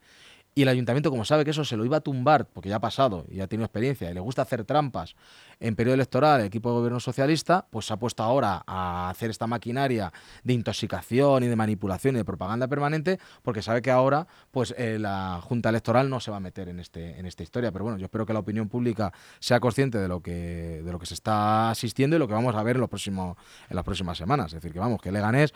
Y 0.55 0.62
el 0.62 0.67
ayuntamiento, 0.67 1.10
como 1.10 1.25
sabe 1.25 1.45
que 1.45 1.51
eso 1.51 1.65
se 1.65 1.75
lo 1.77 1.83
iba 1.83 1.98
a 1.98 2.01
tumbar, 2.01 2.45
porque 2.45 2.69
ya 2.69 2.75
ha 2.75 2.81
pasado 2.81 3.25
y 3.29 3.39
ha 3.41 3.48
tenido 3.48 3.65
experiencia 3.65 4.12
y 4.12 4.13
le 4.13 4.19
gusta 4.19 4.43
hacer 4.43 4.63
trampas 4.65 5.15
en 5.60 5.75
periodo 5.75 5.95
electoral, 5.95 6.41
el 6.41 6.48
equipo 6.48 6.69
de 6.69 6.75
gobierno 6.75 7.00
socialista, 7.00 7.65
pues 7.69 7.86
se 7.86 7.93
ha 7.93 7.98
puesto 7.98 8.22
ahora 8.22 8.63
a 8.67 9.10
hacer 9.10 9.29
esta 9.29 9.48
maquinaria 9.48 10.12
de 10.43 10.53
intoxicación 10.53 11.43
y 11.43 11.48
de 11.48 11.55
manipulación 11.55 12.15
y 12.15 12.17
de 12.19 12.25
propaganda 12.25 12.67
permanente, 12.67 13.19
porque 13.41 13.62
sabe 13.62 13.81
que 13.81 13.89
ahora 13.89 14.27
pues 14.51 14.75
eh, 14.77 15.00
la 15.00 15.39
Junta 15.41 15.69
Electoral 15.69 16.10
no 16.10 16.19
se 16.19 16.29
va 16.29 16.38
a 16.38 16.41
meter 16.41 16.69
en, 16.69 16.79
este, 16.79 17.17
en 17.17 17.25
esta 17.25 17.43
historia. 17.43 17.72
Pero 17.72 17.86
bueno, 17.86 17.98
yo 17.98 18.05
espero 18.05 18.25
que 18.25 18.33
la 18.33 18.39
opinión 18.39 18.69
pública 18.69 19.12
sea 19.39 19.60
consciente 19.60 19.98
de 19.98 20.07
lo 20.07 20.22
que, 20.22 20.81
de 20.83 20.91
lo 20.91 21.00
que 21.00 21.05
se 21.05 21.13
está 21.13 21.72
asistiendo 21.72 22.15
y 22.15 22.19
lo 22.19 22.27
que 22.27 22.33
vamos 22.33 22.55
a 22.55 22.62
ver 22.62 22.75
en, 22.75 22.81
los 22.81 22.89
próximos, 22.89 23.38
en 23.69 23.75
las 23.75 23.86
próximas 23.86 24.17
semanas. 24.17 24.48
Es 24.48 24.55
decir, 24.55 24.74
que 24.74 24.79
vamos, 24.79 25.01
que 25.01 25.12
Leganés 25.12 25.53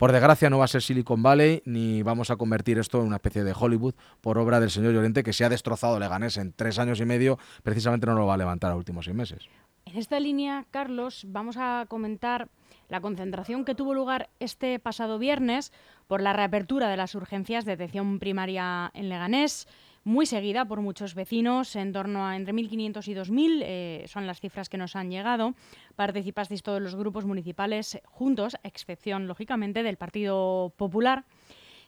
por 0.00 0.12
desgracia 0.12 0.48
no 0.48 0.56
va 0.56 0.64
a 0.64 0.68
ser 0.68 0.80
Silicon 0.80 1.22
Valley 1.22 1.60
ni 1.66 2.02
vamos 2.02 2.30
a 2.30 2.36
convertir 2.36 2.78
esto 2.78 3.02
en 3.02 3.06
una 3.08 3.16
especie 3.16 3.44
de 3.44 3.52
Hollywood 3.54 3.92
por 4.22 4.38
obra 4.38 4.58
del 4.58 4.70
señor 4.70 4.94
Llorente 4.94 5.22
que 5.22 5.34
se 5.34 5.44
ha 5.44 5.50
destrozado 5.50 6.00
Leganés 6.00 6.38
en 6.38 6.54
tres 6.54 6.78
años 6.78 7.00
y 7.00 7.04
medio, 7.04 7.38
precisamente 7.62 8.06
no 8.06 8.14
lo 8.14 8.24
va 8.24 8.32
a 8.32 8.38
levantar 8.38 8.72
a 8.72 8.76
últimos 8.76 9.04
seis 9.04 9.14
meses. 9.14 9.46
En 9.84 9.98
esta 9.98 10.18
línea, 10.18 10.64
Carlos, 10.70 11.26
vamos 11.28 11.58
a 11.58 11.84
comentar 11.86 12.48
la 12.88 13.02
concentración 13.02 13.66
que 13.66 13.74
tuvo 13.74 13.92
lugar 13.92 14.30
este 14.40 14.78
pasado 14.78 15.18
viernes 15.18 15.70
por 16.06 16.22
la 16.22 16.32
reapertura 16.32 16.88
de 16.88 16.96
las 16.96 17.14
urgencias 17.14 17.66
de 17.66 17.72
atención 17.72 18.20
primaria 18.20 18.90
en 18.94 19.10
Leganés 19.10 19.68
muy 20.04 20.26
seguida 20.26 20.64
por 20.64 20.80
muchos 20.80 21.14
vecinos, 21.14 21.76
en 21.76 21.92
torno 21.92 22.26
a 22.26 22.36
entre 22.36 22.54
1.500 22.54 23.08
y 23.08 23.14
2.000, 23.14 23.62
eh, 23.62 24.04
son 24.06 24.26
las 24.26 24.40
cifras 24.40 24.68
que 24.68 24.78
nos 24.78 24.96
han 24.96 25.10
llegado. 25.10 25.54
Participasteis 25.96 26.62
todos 26.62 26.80
los 26.80 26.96
grupos 26.96 27.24
municipales 27.24 28.00
juntos, 28.04 28.56
excepción, 28.62 29.26
lógicamente, 29.26 29.82
del 29.82 29.96
Partido 29.96 30.72
Popular. 30.76 31.24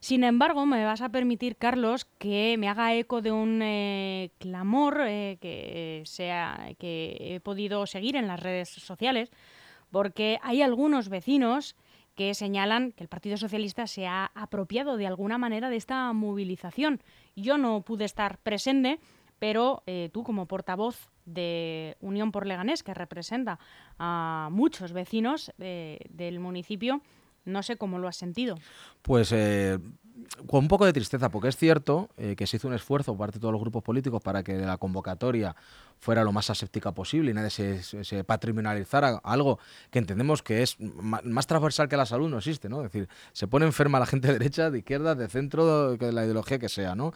Sin 0.00 0.25
embargo, 0.25 0.66
me 0.66 0.85
vas 0.85 1.00
a 1.00 1.11
permitir, 1.11 1.57
Carlos, 1.57 2.07
que 2.19 2.57
me 2.59 2.69
haga 2.69 2.92
eco 2.95 3.23
de 3.23 3.31
un 3.31 3.61
eh, 3.62 4.33
clamor 4.38 5.00
eh, 5.07 5.38
que, 5.40 6.02
sea, 6.04 6.75
que 6.78 7.16
he 7.21 7.40
podido 7.40 7.87
seguir 7.87 8.16
en 8.16 8.26
las 8.26 8.40
redes 8.40 8.69
sociales, 8.69 9.31
porque 9.92 10.38
hay 10.42 10.61
algunos 10.61 11.09
vecinos 11.09 11.76
que 12.14 12.35
señalan 12.35 12.92
que 12.92 13.04
el 13.04 13.09
Partido 13.09 13.37
Socialista 13.37 13.87
se 13.87 14.07
ha 14.07 14.33
apropiado 14.35 14.97
de 14.97 15.07
alguna 15.07 15.38
manera 15.38 15.71
de 15.71 15.76
esta 15.76 16.12
movilización. 16.12 17.00
Yo 17.37 17.59
no 17.59 17.83
pude 17.83 18.05
estar 18.05 18.39
presente, 18.39 18.99
pero 19.39 19.83
eh, 19.87 20.11
tú 20.12 20.23
como 20.23 20.47
portavoz 20.47 21.11
de 21.25 21.97
Unión 22.01 22.33
por 22.33 22.47
Leganés, 22.47 22.83
que 22.83 22.95
representa 22.95 23.59
a 23.99 24.49
muchos 24.51 24.93
vecinos 24.93 25.53
del 25.59 26.41
municipio, 26.41 27.01
no 27.45 27.62
sé 27.62 27.77
cómo 27.77 27.99
lo 27.99 28.09
has 28.09 28.17
sentido. 28.17 28.57
Pues 29.03 29.33
eh, 29.33 29.79
con 30.47 30.61
un 30.64 30.69
poco 30.69 30.85
de 30.85 30.92
tristeza, 30.92 31.31
porque 31.31 31.49
es 31.49 31.57
cierto 31.57 32.11
eh, 32.16 32.35
que 32.37 32.47
se 32.47 32.57
hizo 32.57 32.69
un 32.69 32.75
esfuerzo 32.75 33.12
por 33.12 33.26
parte 33.26 33.38
de 33.38 33.40
todos 33.40 33.52
los 33.52 33.61
grupos 33.61 33.83
políticos 33.83 34.23
para 34.23 34.42
que 34.42 34.57
la 34.59 34.76
convocatoria 34.76 35.54
fuera 35.99 36.25
lo 36.25 36.33
más 36.33 36.50
aséptica 36.50 36.92
posible 36.92 37.31
y 37.31 37.35
nadie 37.35 37.50
se, 37.50 38.25
patrimonializara 38.25 39.21
algo 39.23 39.59
que 39.90 39.99
entendemos 39.99 40.42
que 40.42 40.62
es 40.62 40.76
más 40.81 41.47
transversal 41.47 41.88
que 41.88 41.97
la 41.97 42.07
salud 42.07 42.28
no 42.28 42.38
existe, 42.38 42.69
¿no? 42.69 42.85
Es 42.85 42.92
decir, 42.92 43.09
se 43.33 43.47
pone 43.47 43.66
enferma 43.66 44.00
la 44.00 44.07
gente 44.07 44.28
de 44.28 44.35
derecha, 44.35 44.71
de 44.71 44.78
izquierda, 44.78 45.14
de 45.14 45.28
centro, 45.28 45.97
de 45.97 46.12
la 46.12 46.25
ideología 46.25 46.59
que 46.59 46.69
sea, 46.69 46.95
¿no? 46.95 47.12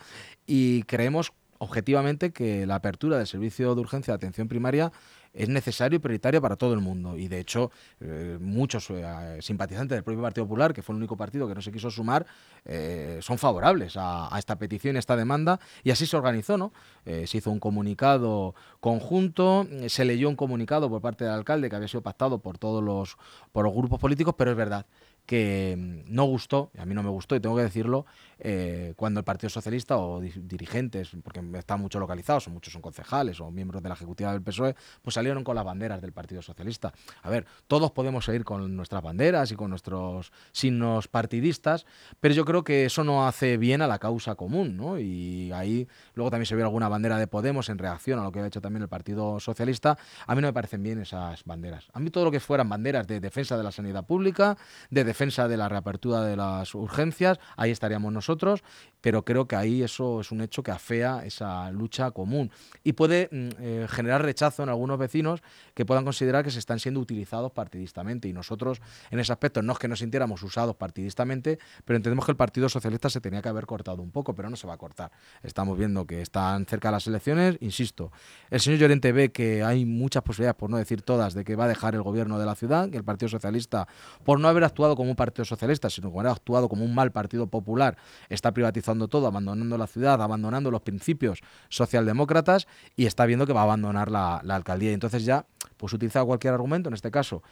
Y 0.47 0.85
creemos 0.85 1.33
objetivamente 1.59 2.33
que 2.33 2.67
la 2.67 2.77
apertura 2.77 3.19
del 3.19 3.27
servicio 3.27 3.75
de 3.75 3.81
urgencia 3.81 4.13
de 4.13 4.17
atención 4.17 4.49
primaria 4.49 4.93
es 5.37 5.49
necesario 5.49 5.97
y 5.97 5.99
prioritario 6.01 6.41
para 6.41 6.57
todo 6.57 6.73
el 6.73 6.81
mundo. 6.81 7.17
Y 7.17 7.29
de 7.29 7.39
hecho, 7.39 7.71
eh, 8.01 8.39
muchos 8.41 8.89
eh, 8.91 9.39
simpatizantes 9.41 9.97
del 9.97 10.03
propio 10.03 10.23
Partido 10.23 10.47
Popular, 10.47 10.73
que 10.73 10.83
fue 10.83 10.95
el 10.95 10.99
único 10.99 11.17
partido 11.17 11.47
que 11.47 11.55
no 11.55 11.61
se 11.61 11.71
quiso 11.71 11.91
sumar, 11.91 12.27
eh, 12.65 13.19
son 13.21 13.39
favorables 13.39 13.95
a, 13.97 14.31
esta 14.39 14.57
petición, 14.57 14.97
a 14.97 14.99
esta 14.99 15.15
demanda, 15.15 15.61
y 15.85 15.91
así 15.91 16.07
se 16.07 16.17
organizó, 16.17 16.57
¿no? 16.57 16.73
se 17.05 17.39
hizo 17.39 17.51
un 17.53 17.61
comunicado 17.61 18.55
conjunto, 18.81 19.67
se 19.87 20.05
leyó 20.05 20.29
un 20.29 20.35
comunicado 20.35 20.89
por 20.89 21.01
parte 21.01 21.25
del 21.25 21.35
alcalde 21.35 21.71
que 21.71 21.77
había 21.77 21.87
sido 21.87 22.03
pactado 22.03 22.39
por 22.39 22.59
todos 22.59 22.83
los, 22.83 23.17
por 23.53 23.65
los 23.65 23.75
grupos 23.75 24.01
políticos, 24.01 24.35
pero 24.37 24.51
es 24.51 24.57
verdad 24.57 24.87
que 25.27 25.77
mm, 25.77 26.15
no 26.15 26.25
gustó, 26.25 26.71
a 26.79 26.87
mí 26.87 26.95
no 26.95 27.03
me 27.03 27.11
gustó, 27.11 27.37
y 27.37 27.41
tengo 27.41 27.57
que 27.57 27.63
decirlo, 27.63 28.07
eh, 28.39 28.95
cuando 28.97 29.21
el 29.21 29.25
Partido 29.25 29.51
Socialista 29.51 29.97
o 29.97 30.21
dirigentes, 30.21 31.11
porque 31.23 31.41
están 31.55 31.81
mucho 31.81 31.99
localizados, 31.99 32.49
o 32.49 32.51
muchos 32.51 32.73
son 32.73 32.83
concejales 32.83 33.41
o 33.41 33.51
miembros 33.51 33.83
de 33.83 33.89
la 33.89 33.95
Ejecutiva 33.95 34.33
del 34.33 34.43
PSOE, 34.43 34.75
pues 35.03 35.15
salieron 35.15 35.45
con 35.45 35.57
las 35.57 35.65
banderas 35.65 36.01
del 36.01 36.13
Partido 36.13 36.43
Socialista. 36.43 36.93
A 37.23 37.31
ver, 37.31 37.47
todos 37.67 37.93
podemos 37.93 38.25
seguir 38.25 38.45
con 38.45 38.77
nuestras 38.77 39.03
banderas 39.03 39.51
y 39.53 39.57
con 39.57 39.71
nuestros 39.71 40.33
signos 40.53 41.09
partidistas, 41.09 41.87
pero 42.21 42.35
yo 42.35 42.45
creo 42.45 42.65
que 42.65 42.85
eso 42.85 43.05
no 43.05 43.27
hace 43.27 43.57
bien 43.57 43.83
a 43.83 43.87
la 43.87 43.99
causa 43.99 44.35
común, 44.35 44.77
¿no? 44.77 44.99
Y 44.99 45.53
ahí 45.53 45.89
luego 46.15 46.31
también 46.31 46.47
se 46.47 46.55
vio 46.55 46.65
alguna 46.65 46.89
bandera 46.89 47.19
de 47.19 47.27
Podemos 47.27 47.69
en 47.69 47.79
reacción 47.79 48.19
a 48.19 48.23
lo 48.23 48.33
que 48.33 48.41
ha 48.41 48.47
hecho 48.47 48.61
también 48.61 48.83
el 48.83 48.89
Partido 48.89 49.41
Socialista. 49.41 49.99
A 50.27 50.35
mí 50.35 50.41
no 50.41 50.49
me 50.49 50.53
parecen 50.53 50.83
bien 50.83 51.01
esas 51.01 51.45
banderas. 51.45 51.89
A 51.93 52.01
mí 52.01 52.11
todo 52.11 52.25
lo 52.25 52.31
que 52.31 52.41
fueran 52.41 52.69
banderas 52.69 53.07
de 53.07 53.21
defensa 53.21 53.57
de 53.57 53.63
la 53.63 53.73
sanidad 53.73 54.05
pública, 54.05 54.57
de 54.91 55.05
defensa 55.05 55.49
de 55.49 55.57
la 55.57 55.69
reapertura 55.69 56.23
de 56.23 56.37
las 56.37 56.75
urgencias, 56.75 57.39
ahí 57.57 57.71
estaríamos 57.71 58.13
nosotros, 58.13 58.26
nosotros 58.27 58.63
pero 59.07 59.25
creo 59.25 59.47
que 59.47 59.55
ahí 59.55 59.85
eso 59.85 60.21
es 60.21 60.33
un 60.33 60.41
hecho 60.41 60.65
que 60.65 60.73
afea 60.73 61.25
esa 61.25 61.71
lucha 61.71 62.11
común 62.11 62.51
y 62.83 62.95
puede 62.95 63.29
mm, 63.31 63.49
eh, 63.61 63.87
generar 63.89 64.23
rechazo 64.23 64.65
en 64.65 64.69
algunos 64.69 64.99
vecinos 64.99 65.45
que 65.75 65.87
puedan 65.87 66.03
considerar 66.03 66.43
que 66.43 66.51
se 66.51 66.59
están 66.59 66.81
siendo 66.81 66.99
utilizados 66.99 67.53
partidistamente 67.53 68.27
y 68.27 68.33
nosotros 68.33 68.81
en 69.13 69.21
ese 69.21 69.31
aspecto 69.31 69.63
no 69.63 69.75
es 69.75 69.79
que 69.79 69.87
nos 69.87 70.01
sintiéramos 70.01 70.43
usados 70.43 70.75
partidistamente, 70.75 71.61
pero 71.85 71.99
entendemos 71.99 72.25
que 72.25 72.33
el 72.33 72.37
Partido 72.37 72.69
Socialista 72.69 73.09
se 73.09 73.21
tenía 73.21 73.41
que 73.43 73.49
haber 73.49 73.65
cortado 73.65 74.03
un 74.03 74.11
poco, 74.11 74.35
pero 74.35 74.51
no 74.51 74.57
se 74.57 74.67
va 74.67 74.75
a 74.75 74.77
cortar. 74.77 75.13
Estamos 75.45 75.79
viendo 75.79 76.05
que 76.05 76.21
están 76.21 76.67
cerca 76.67 76.91
las 76.91 77.07
elecciones, 77.07 77.59
insisto, 77.61 78.11
el 78.51 78.59
señor 78.59 78.81
Llorente 78.81 79.13
ve 79.13 79.31
que 79.31 79.63
hay 79.63 79.85
muchas 79.85 80.25
posibilidades, 80.25 80.59
por 80.59 80.69
no 80.69 80.79
decir 80.79 81.03
todas, 81.03 81.33
de 81.33 81.45
que 81.45 81.55
va 81.55 81.67
a 81.67 81.69
dejar 81.69 81.95
el 81.95 82.03
gobierno 82.03 82.41
de 82.41 82.47
la 82.47 82.57
ciudad, 82.57 82.91
que 82.91 82.97
el 82.97 83.05
Partido 83.05 83.29
Socialista, 83.29 83.87
por 84.25 84.41
no 84.41 84.49
haber 84.49 84.65
actuado 84.65 84.97
como 84.97 85.11
un 85.11 85.17
partido 85.17 85.45
socialista, 85.45 85.91
sino 85.91 86.11
que 86.11 86.19
haber 86.19 86.33
actuado 86.33 86.69
como 86.69 86.85
un 86.85 86.93
mal 86.93 87.13
partido 87.13 87.47
popular, 87.47 87.97
está 88.29 88.53
privatizando 88.53 88.96
todo, 89.09 89.27
abandonando 89.27 89.79
la 89.79 89.87
ciudad, 89.87 90.21
abandonando 90.21 90.71
los 90.71 90.83
principios 90.83 91.41
socialdemócratas 91.69 92.67
y 92.97 93.07
está 93.07 93.27
viendo 93.27 93.47
que 93.47 93.53
va 93.53 93.61
a 93.61 93.65
abandonar 93.65 94.11
la, 94.11 94.41
la 94.43 94.57
alcaldía. 94.57 94.91
Y 94.91 94.95
entonces 94.95 95.25
ya, 95.25 95.47
pues 95.77 95.93
utiliza 95.93 96.25
cualquier 96.25 96.55
argumento, 96.55 96.89
en 96.89 96.95
este 96.95 97.11
caso 97.11 97.43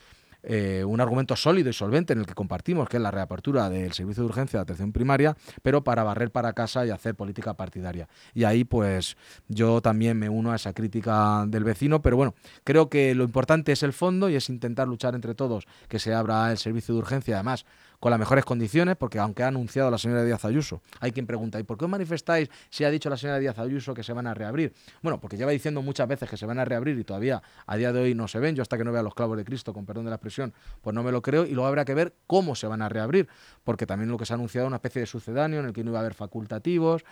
eh, 0.47 0.85
un 0.85 1.01
argumento 1.01 1.37
sólido 1.37 1.71
y 1.71 1.73
solvente 1.73 2.13
en 2.13 2.19
el 2.19 2.27
que 2.27 2.35
compartimos, 2.35 2.87
que 2.89 2.99
es 2.99 3.03
la 3.03 3.11
reapertura 3.11 3.71
del 3.71 3.93
servicio 3.93 4.23
de 4.23 4.29
urgencia 4.29 4.59
de 4.59 4.63
atención 4.63 4.93
primaria, 4.93 5.35
pero 5.63 5.83
para 5.83 6.05
barrer 6.05 6.31
para 6.31 6.53
casa 6.53 6.85
y 6.85 6.91
hacer 6.91 7.15
política 7.15 7.55
partidaria. 7.55 8.09
Y 8.35 8.45
ahí, 8.45 8.65
pues, 8.65 9.17
yo 9.49 9.81
también 9.81 10.19
me 10.19 10.29
uno 10.29 10.53
a 10.53 10.57
esa 10.57 10.75
crítica 10.75 11.45
del 11.47 11.65
vecino, 11.65 12.03
pero 12.03 12.17
bueno, 12.17 12.35
creo 12.63 12.91
que 12.91 13.15
lo 13.15 13.25
importante 13.25 13.73
es 13.73 13.83
el 13.83 13.95
fondo 13.95 14.29
y 14.29 14.37
es 14.37 14.51
intentar 14.51 14.87
luchar 14.87 15.15
entre 15.15 15.35
todos 15.35 15.65
que 15.89 15.99
se 15.99 16.13
abra 16.13 16.51
el 16.51 16.59
servicio 16.59 16.95
de 16.95 17.01
urgencia, 17.01 17.37
además 17.37 17.65
con 18.01 18.11
las 18.11 18.19
mejores 18.19 18.45
condiciones, 18.45 18.97
porque 18.97 19.19
aunque 19.19 19.43
ha 19.43 19.49
anunciado 19.49 19.91
la 19.91 19.99
señora 19.99 20.25
Díaz 20.25 20.45
Ayuso, 20.45 20.83
hay 21.01 21.13
quien 21.13 21.27
pregunta, 21.27 21.59
¿y 21.59 21.63
por 21.63 21.79
qué 21.79 21.85
os 21.85 21.91
manifestáis 21.91 22.49
si 22.71 22.85
ha 22.85 22.91
dicho 22.91 23.09
la 23.11 23.17
señora 23.17 23.39
Díaz 23.39 23.59
Ayuso 23.59 23.95
que 23.95 24.03
se 24.03 24.13
van 24.13 24.27
a 24.27 24.35
reabrir? 24.35 24.75
Bueno, 25.03 25.21
porque 25.21 25.37
lleva 25.37 25.51
diciendo 25.51 25.83
muchas 25.83 26.09
veces 26.09 26.29
que 26.29 26.37
se 26.37 26.47
van 26.47 26.59
a 26.59 26.65
reabrir 26.65 26.99
y 26.99 27.05
todavía 27.05 27.43
a 27.67 27.77
día 27.77 27.93
de 27.93 28.01
hoy 28.01 28.15
no 28.15 28.29
se 28.29 28.39
ven. 28.39 28.55
Yo 28.55 28.63
hasta 28.63 28.77
que 28.77 28.85
no 28.85 28.93
vea 28.93 29.03
los 29.03 29.15
clavos 29.15 29.37
de 29.37 29.45
Cristo, 29.45 29.73
con 29.73 29.87
perdón 29.87 30.05
de 30.05 30.11
la 30.11 30.17
expresión, 30.17 30.53
pues 30.83 30.95
no 30.95 31.03
me 31.03 31.13
lo 31.13 31.23
creo. 31.23 31.47
Y 31.47 31.51
luego 31.51 31.67
habrá 31.67 31.85
que 31.85 31.95
ver 31.95 32.15
cómo 32.27 32.55
se 32.55 32.67
van 32.67 32.83
a 32.83 32.89
reabrir, 32.89 33.29
porque 33.63 33.87
también 33.87 34.11
lo 34.11 34.19
que 34.19 34.27
se 34.27 34.33
ha 34.33 34.37
anunciado 34.37 34.67
es 34.67 34.69
una 34.69 34.77
especie 34.77 35.01
de 35.01 35.07
sucedáneo 35.07 35.61
en 35.61 35.67
el 35.67 35.73
que 35.73 35.85
no 35.85 35.91
iba 35.91 35.99
a 35.99 36.01
haber 36.01 36.15
facultativos, 36.15 37.05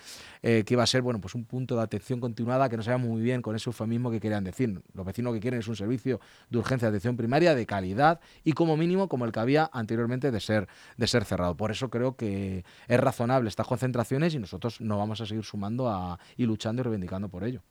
eh, 0.42 0.64
que 0.66 0.74
iba 0.74 0.82
a 0.82 0.86
ser, 0.86 1.02
bueno, 1.02 1.20
pues 1.20 1.34
un 1.34 1.44
punto 1.44 1.76
de 1.76 1.82
atención 1.82 2.20
continuada 2.20 2.68
que 2.68 2.76
no 2.76 2.82
sabemos 2.82 3.08
muy 3.08 3.22
bien 3.22 3.42
con 3.42 3.56
ese 3.56 3.68
eufemismo 3.68 4.10
que 4.10 4.20
querían 4.20 4.44
decir. 4.44 4.80
Los 4.94 5.06
vecinos 5.06 5.32
que 5.34 5.40
quieren 5.40 5.60
es 5.60 5.68
un 5.68 5.76
servicio 5.76 6.20
de 6.50 6.58
urgencia 6.58 6.88
de 6.88 6.96
atención 6.96 7.16
primaria 7.16 7.54
de 7.54 7.66
calidad 7.66 8.20
y 8.44 8.52
como 8.52 8.76
mínimo 8.76 9.08
como 9.08 9.24
el 9.24 9.32
que 9.32 9.40
había 9.40 9.70
anteriormente 9.72 10.30
de 10.30 10.40
ser, 10.40 10.68
de 10.96 11.06
ser 11.06 11.24
cerrado. 11.24 11.56
Por 11.56 11.70
eso 11.70 11.90
creo 11.90 12.16
que 12.16 12.64
es 12.88 13.00
razonable 13.00 13.48
estas 13.48 13.66
concentraciones 13.66 14.34
y 14.34 14.38
nosotros 14.38 14.80
nos 14.80 14.98
vamos 14.98 15.20
a 15.20 15.26
seguir 15.26 15.44
sumando 15.44 15.88
a, 15.88 16.18
y 16.36 16.46
luchando 16.46 16.80
y 16.80 16.84
reivindicando 16.84 17.28
por 17.28 17.44
ello. 17.44 17.62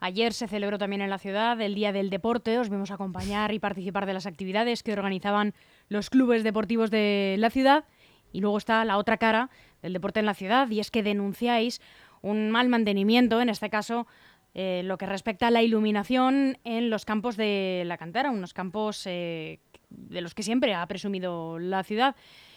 Ayer 0.00 0.34
se 0.34 0.48
celebró 0.48 0.76
también 0.76 1.00
en 1.00 1.08
la 1.08 1.18
ciudad 1.18 1.58
el 1.60 1.74
Día 1.74 1.92
del 1.92 2.10
Deporte. 2.10 2.58
Os 2.58 2.68
vimos 2.68 2.90
acompañar 2.90 3.52
y 3.52 3.58
participar 3.58 4.04
de 4.04 4.12
las 4.12 4.26
actividades 4.26 4.82
que 4.82 4.92
organizaban 4.92 5.54
los 5.88 6.10
clubes 6.10 6.44
deportivos 6.44 6.90
de 6.90 7.36
la 7.38 7.48
ciudad. 7.48 7.84
Y 8.32 8.40
luego 8.40 8.58
está 8.58 8.84
la 8.84 8.98
otra 8.98 9.16
cara 9.16 9.48
del 9.80 9.92
deporte 9.92 10.20
en 10.20 10.26
la 10.26 10.34
ciudad 10.34 10.68
y 10.70 10.80
es 10.80 10.90
que 10.90 11.02
denunciáis 11.02 11.80
un 12.20 12.50
mal 12.50 12.68
mantenimiento, 12.68 13.40
en 13.40 13.48
este 13.48 13.70
caso 13.70 14.06
eh, 14.54 14.82
lo 14.84 14.98
que 14.98 15.06
respecta 15.06 15.48
a 15.48 15.50
la 15.50 15.62
iluminación 15.62 16.58
en 16.64 16.90
los 16.90 17.04
campos 17.04 17.36
de 17.36 17.82
la 17.86 17.98
cantera, 17.98 18.30
unos 18.30 18.54
campos 18.54 19.02
eh, 19.06 19.60
de 19.96 20.20
los 20.20 20.34
que 20.34 20.42
siempre 20.42 20.74
ha 20.74 20.86
presumido 20.86 21.58
la 21.58 21.82
ciudad. 21.82 22.14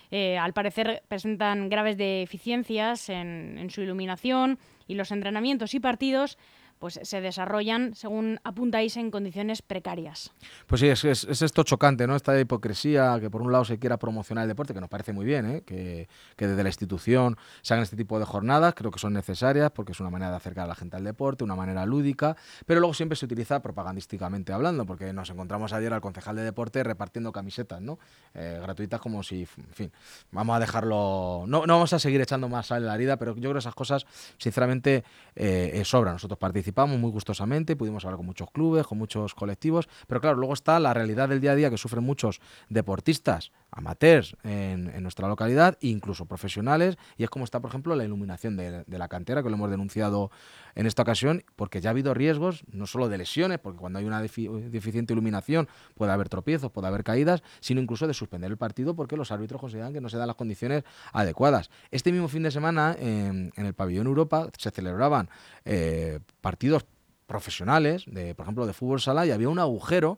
Eh, 0.10 0.38
al 0.38 0.54
parecer 0.54 1.04
presentan 1.08 1.70
graves 1.70 1.98
deficiencias 1.98 3.10
en, 3.10 3.70
su 3.70 3.82
iluminación 3.82 4.58
y 4.88 4.96
los 4.96 5.12
entrenamientos 5.12 5.74
y 5.74 5.80
partidos 5.80 6.38
pues 6.80 7.00
se 7.02 7.22
desarrollan, 7.22 7.96
según 7.96 8.40
apuntáis, 8.44 8.98
en 8.98 9.12
condiciones 9.12 9.62
precarias. 9.62 10.32
Pues 10.68 10.82
sí, 10.82 10.88
es, 10.88 11.04
es, 11.04 11.42
esto 11.42 11.64
chocante, 11.64 12.08
¿no? 12.08 12.16
Esta 12.16 12.40
hipocresía 12.40 13.18
que 13.20 13.30
por 13.30 13.42
un 13.42 13.52
lado 13.52 13.66
se 13.66 13.80
quiera 13.80 13.98
promocionar 13.98 14.44
el 14.44 14.50
deporte, 14.50 14.74
que 14.74 14.82
nos 14.82 14.90
parece 14.90 15.14
muy 15.14 15.26
bien, 15.26 15.50
¿eh? 15.50 15.64
que, 15.66 16.08
que, 16.36 16.48
desde 16.48 16.64
la 16.64 16.70
institución 16.70 17.38
se 17.62 17.74
hagan 17.74 17.84
este 17.84 17.96
tipo 17.96 18.20
de 18.20 18.26
jornadas, 18.26 18.74
creo 18.76 18.92
que 18.92 19.00
son 19.00 19.14
necesarias 19.14 19.72
porque 19.72 19.92
es 19.92 20.00
una 20.00 20.10
manera 20.10 20.32
de 20.32 20.38
acercar 20.38 20.66
a 20.66 20.68
la 20.68 20.76
gente 20.76 20.96
al 20.96 21.04
deporte, 21.04 21.44
una 21.44 21.56
manera 21.56 21.86
lúdica, 21.86 22.38
pero 22.66 22.80
luego 22.80 22.94
siempre 22.94 23.16
se 23.16 23.26
utiliza 23.26 23.62
propagandísticamente 23.62 24.54
hablando, 24.54 24.86
porque 24.86 25.12
nos 25.14 25.30
encontramos 25.30 25.74
ayer 25.74 25.94
al 25.94 26.02
concejal 26.02 26.36
de 26.36 26.44
deporte 26.44 26.84
repartiendo 26.84 27.32
camisetas, 27.32 27.82
¿no? 27.82 27.98
Eh, 28.34 28.60
gratuitas 28.62 29.02
como 29.02 29.24
si, 29.24 29.42
en 29.58 29.74
fin, 29.74 29.92
vamos 30.32 30.56
a 30.56 30.60
dejarlo, 30.60 31.46
no, 31.48 31.66
no 31.66 31.74
vamos 31.74 31.94
a 31.94 32.00
seguir 32.00 32.22
echando 32.22 32.50
más 32.50 32.68
sal 32.68 32.84
en 32.84 32.88
la 32.88 32.96
herida, 32.96 33.18
pero 33.18 33.34
yo 33.36 33.42
creo 33.42 33.54
que 33.54 33.60
esas 33.60 33.76
cosas, 33.76 34.06
sinceramente, 34.38 35.04
eh, 35.36 35.82
sobran. 35.84 36.16
Nosotros 36.16 36.38
participamos 36.38 36.67
participamos 36.68 37.00
muy 37.00 37.12
gustosamente, 37.12 37.78
pudimos 37.78 38.04
hablar 38.04 38.18
con 38.18 38.26
muchos 38.26 38.52
clubes, 38.52 38.86
con 38.86 38.98
muchos 38.98 39.34
colectivos, 39.34 39.88
pero 40.06 40.20
claro, 40.20 40.36
luego 40.36 40.54
está 40.54 40.78
la 40.82 40.94
realidad 40.94 41.30
del 41.30 41.40
día 41.40 41.52
a 41.52 41.56
día 41.56 41.70
que 41.70 41.78
sufren 41.78 42.04
muchos 42.04 42.42
deportistas, 42.68 43.54
amateurs 43.72 44.36
en, 44.44 45.02
nuestra 45.04 45.28
localidad, 45.28 45.78
incluso 45.82 46.26
profesionales, 46.26 46.98
y 47.18 47.24
es 47.24 47.30
como 47.30 47.46
está, 47.46 47.60
por 47.60 47.70
ejemplo, 47.70 47.96
la 47.96 48.04
iluminación 48.04 48.58
de, 48.58 48.84
la 48.88 49.08
cantera, 49.08 49.44
que 49.44 49.50
lo 49.50 49.56
hemos 49.56 49.70
denunciado 49.70 50.32
en 50.76 50.88
esta 50.88 51.02
ocasión, 51.04 51.44
porque 51.56 51.82
ya 51.82 51.90
ha 51.90 51.92
habido 51.92 52.14
riesgos, 52.14 52.64
no 52.72 52.88
solo 52.88 53.10
de 53.10 53.18
lesiones, 53.18 53.60
porque 53.60 53.80
cuando 53.80 54.00
hay 54.00 54.06
una 54.06 54.22
deficiente 54.22 55.14
iluminación 55.14 55.68
puede 55.96 56.12
haber 56.12 56.30
tropiezos, 56.30 56.72
puede 56.72 56.88
haber 56.88 57.04
caídas, 57.04 57.44
sino 57.60 57.82
incluso 57.82 58.08
de 58.08 58.14
suspender 58.14 58.52
el 58.52 58.58
partido 58.58 58.96
porque 58.96 59.18
los 59.18 59.32
árbitros 59.32 59.62
consideran 59.62 59.94
que 59.94 60.02
no 60.02 60.10
se 60.10 60.18
dan 60.18 60.28
las 60.28 60.36
condiciones 60.36 60.84
adecuadas. 61.14 61.70
Este 61.92 62.12
mismo 62.12 62.28
fin 62.28 62.44
de 62.44 62.52
semana, 62.52 62.96
en, 63.00 63.52
el 63.56 63.74
pabellón 63.74 64.08
Europa, 64.08 64.50
se 64.58 64.72
celebraban 64.72 65.30
eh, 65.66 66.20
partidos 66.42 66.86
profesionales, 67.26 68.06
de, 68.08 68.34
por 68.34 68.46
ejemplo, 68.46 68.66
de 68.66 68.74
fútbol 68.74 69.02
sala, 69.02 69.26
y 69.26 69.32
había 69.32 69.50
un 69.50 69.60
agujero 69.60 70.18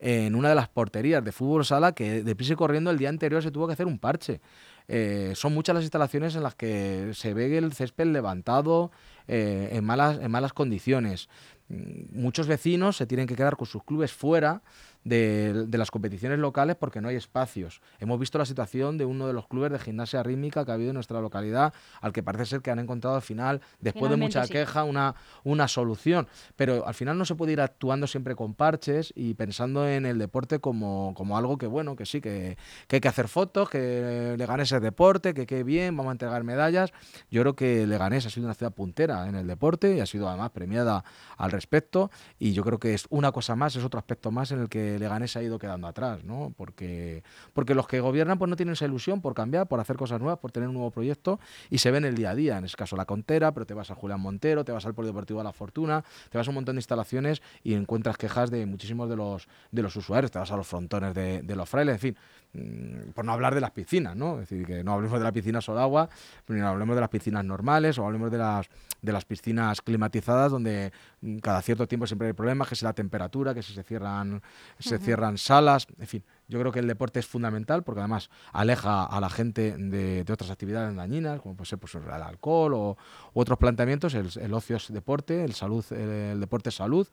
en 0.00 0.34
una 0.34 0.48
de 0.48 0.54
las 0.54 0.68
porterías 0.68 1.22
de 1.22 1.30
fútbol 1.30 1.64
sala 1.64 1.92
que 1.92 2.22
deprisa 2.24 2.54
y 2.54 2.56
corriendo 2.56 2.90
el 2.90 2.98
día 2.98 3.10
anterior 3.10 3.42
se 3.42 3.50
tuvo 3.50 3.66
que 3.66 3.74
hacer 3.74 3.86
un 3.86 3.98
parche. 3.98 4.40
Eh, 4.88 5.34
son 5.36 5.54
muchas 5.54 5.74
las 5.74 5.84
instalaciones 5.84 6.34
en 6.34 6.42
las 6.42 6.54
que 6.54 7.10
se 7.14 7.34
ve 7.34 7.56
el 7.56 7.72
césped 7.72 8.06
levantado 8.06 8.90
eh, 9.28 9.68
en, 9.72 9.84
malas, 9.84 10.18
en 10.18 10.30
malas 10.30 10.52
condiciones. 10.52 11.28
Mm, 11.68 12.20
muchos 12.20 12.46
vecinos 12.46 12.96
se 12.96 13.06
tienen 13.06 13.26
que 13.26 13.36
quedar 13.36 13.56
con 13.56 13.66
sus 13.66 13.84
clubes 13.84 14.12
fuera 14.12 14.62
de, 15.04 15.66
las 15.72 15.90
competiciones 15.90 16.38
locales 16.38 16.76
porque 16.76 17.00
no 17.00 17.08
hay 17.08 17.16
espacios. 17.16 17.80
Hemos 17.98 18.18
visto 18.18 18.38
la 18.38 18.44
situación 18.44 18.98
de 18.98 19.04
uno 19.04 19.26
de 19.26 19.32
los 19.32 19.46
clubes 19.46 19.72
de 19.72 19.78
gimnasia 19.78 20.22
rítmica 20.22 20.64
que 20.64 20.70
ha 20.70 20.74
habido 20.74 20.90
en 20.90 20.94
nuestra 20.94 21.20
localidad, 21.20 21.72
al 22.00 22.12
que 22.12 22.22
parece 22.22 22.46
ser 22.46 22.60
que 22.60 22.70
han 22.70 22.78
encontrado 22.78 23.16
al 23.16 23.22
final, 23.22 23.60
después 23.80 24.10
de 24.10 24.16
mucha 24.16 24.46
queja, 24.46 24.84
una, 24.84 25.14
una 25.44 25.68
solución. 25.68 26.28
Pero 26.56 26.86
al 26.86 26.94
final 26.94 27.16
no 27.16 27.24
se 27.24 27.34
puede 27.34 27.52
ir 27.52 27.60
actuando 27.60 28.06
siempre 28.06 28.34
con 28.34 28.54
parches 28.54 29.12
y 29.16 29.34
pensando 29.34 29.88
en 29.88 30.06
el 30.06 30.18
deporte 30.18 30.58
como, 30.58 31.14
como 31.16 31.38
algo 31.38 31.56
que, 31.56 31.66
bueno, 31.66 31.96
que 31.96 32.06
sí, 32.06 32.20
que, 32.20 32.56
hay 32.90 33.00
que 33.00 33.08
hacer 33.08 33.28
fotos, 33.28 33.70
que 33.70 34.34
le 34.36 34.46
gane 34.46 34.64
ese 34.64 34.80
deporte, 34.80 35.34
que 35.34 35.46
qué 35.46 35.62
bien, 35.62 35.96
vamos 35.96 36.10
a 36.10 36.12
entregar 36.12 36.44
medallas. 36.44 36.92
Yo 37.30 37.42
creo 37.42 37.54
que 37.54 37.86
Leganés 37.86 38.26
ha 38.26 38.30
sido 38.30 38.46
una 38.46 38.54
ciudad 38.54 38.72
puntera 38.72 39.28
en 39.28 39.34
el 39.34 39.46
deporte 39.46 39.94
y 39.94 40.00
ha 40.00 40.06
sido 40.06 40.28
además 40.28 40.50
premiada 40.50 41.04
al 41.36 41.50
respecto. 41.50 42.10
Y 42.38 42.52
yo 42.52 42.62
creo 42.64 42.78
que 42.78 42.94
es 42.94 43.06
una 43.10 43.32
cosa 43.32 43.56
más, 43.56 43.76
es 43.76 43.84
otro 43.84 43.98
aspecto 43.98 44.30
más 44.30 44.52
en 44.52 44.60
el 44.60 44.68
que 44.68 44.89
Leganés 44.98 45.36
ha 45.36 45.42
ido 45.42 45.58
quedando 45.58 45.86
atrás, 45.86 46.24
¿no? 46.24 46.52
Porque, 46.56 47.22
porque 47.52 47.74
los 47.74 47.86
que 47.86 48.00
gobiernan 48.00 48.38
pues 48.38 48.48
no 48.48 48.56
tienen 48.56 48.72
esa 48.72 48.84
ilusión 48.84 49.20
por 49.20 49.34
cambiar, 49.34 49.68
por 49.68 49.80
hacer 49.80 49.96
cosas 49.96 50.20
nuevas, 50.20 50.38
por 50.38 50.52
tener 50.52 50.68
un 50.68 50.74
nuevo 50.74 50.90
proyecto 50.90 51.40
y 51.70 51.78
se 51.78 51.90
ve 51.90 51.98
en 51.98 52.04
el 52.04 52.14
día 52.14 52.30
a 52.30 52.34
día. 52.34 52.58
En 52.58 52.64
este 52.64 52.76
caso 52.76 52.96
la 52.96 53.04
Contera, 53.04 53.52
pero 53.52 53.66
te 53.66 53.74
vas 53.74 53.90
a 53.90 53.94
Julián 53.94 54.20
Montero, 54.20 54.64
te 54.64 54.72
vas 54.72 54.86
al 54.86 54.94
Polideportivo 54.94 55.40
a 55.40 55.44
La 55.44 55.52
Fortuna, 55.52 56.04
te 56.30 56.38
vas 56.38 56.46
a 56.46 56.50
un 56.50 56.56
montón 56.56 56.76
de 56.76 56.80
instalaciones 56.80 57.42
y 57.62 57.74
encuentras 57.74 58.16
quejas 58.16 58.50
de 58.50 58.66
muchísimos 58.66 59.08
de 59.08 59.16
los, 59.16 59.48
de 59.70 59.82
los 59.82 59.94
usuarios, 59.96 60.30
te 60.30 60.38
vas 60.38 60.50
a 60.50 60.56
los 60.56 60.66
frontones 60.66 61.14
de, 61.14 61.42
de 61.42 61.56
los 61.56 61.68
frailes, 61.68 61.94
en 61.94 62.00
fin. 62.00 62.16
Mm, 62.52 63.10
por 63.14 63.24
no 63.24 63.32
hablar 63.32 63.54
de 63.54 63.60
las 63.60 63.70
piscinas, 63.70 64.16
¿no? 64.16 64.40
Es 64.40 64.48
decir, 64.48 64.66
que 64.66 64.82
no 64.82 64.94
hablemos 64.94 65.18
de 65.20 65.24
la 65.24 65.30
piscina 65.30 65.60
agua, 65.68 66.08
ni 66.48 66.60
hablemos 66.60 66.96
de 66.96 67.00
las 67.00 67.08
piscinas 67.08 67.44
normales 67.44 67.96
o 67.98 68.04
hablemos 68.04 68.32
de 68.32 68.38
las, 68.38 68.68
de 69.00 69.12
las 69.12 69.24
piscinas 69.24 69.80
climatizadas 69.80 70.50
donde 70.50 70.92
mm, 71.20 71.38
cada 71.38 71.62
cierto 71.62 71.86
tiempo 71.86 72.08
siempre 72.08 72.26
hay 72.26 72.32
problemas, 72.32 72.66
que 72.66 72.74
es 72.74 72.82
la 72.82 72.92
temperatura, 72.92 73.54
que 73.54 73.62
si 73.62 73.72
se 73.72 73.84
cierran, 73.84 74.42
se 74.80 74.98
cierran 74.98 75.38
salas, 75.38 75.86
en 75.98 76.06
fin. 76.06 76.24
Yo 76.48 76.58
creo 76.58 76.72
que 76.72 76.80
el 76.80 76.88
deporte 76.88 77.20
es 77.20 77.26
fundamental 77.26 77.84
porque 77.84 78.00
además 78.00 78.28
aleja 78.52 79.04
a 79.04 79.20
la 79.20 79.30
gente 79.30 79.76
de, 79.76 80.24
otras 80.32 80.50
actividades 80.50 80.96
dañinas, 80.96 81.40
como 81.40 81.54
puede 81.54 81.68
ser 81.68 81.78
pues, 81.78 81.94
el 81.94 82.10
alcohol 82.10 82.74
o 82.74 82.96
otros 83.34 83.56
planteamientos. 83.58 84.14
El, 84.14 84.52
ocio 84.52 84.76
es 84.76 84.92
deporte, 84.92 85.44
el, 85.44 85.54
salud, 85.54 85.84
el, 85.92 86.40
deporte 86.40 86.70
es 86.70 86.74
salud. 86.74 87.06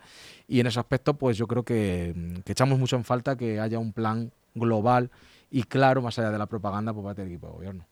Y 0.47 0.59
en 0.59 0.67
ese 0.67 0.79
aspecto, 0.79 1.13
pues 1.13 1.37
yo 1.37 1.45
creo 1.45 1.63
que, 1.63 2.41
que 2.43 2.51
echamos 2.51 2.79
mucho 2.79 2.95
en 2.95 3.03
falta 3.03 3.35
que 3.35 3.59
haya 3.59 3.77
un 3.77 3.93
plan 3.93 4.31
global 4.55 5.11
y 5.51 5.63
claro, 5.63 6.01
más 6.01 6.17
allá 6.19 6.31
de 6.31 6.37
la 6.37 6.47
propaganda 6.47 6.93
por 6.93 7.03
parte 7.03 7.21
del 7.21 7.31
equipo 7.31 7.47
de 7.47 7.53
gobierno. 7.53 7.85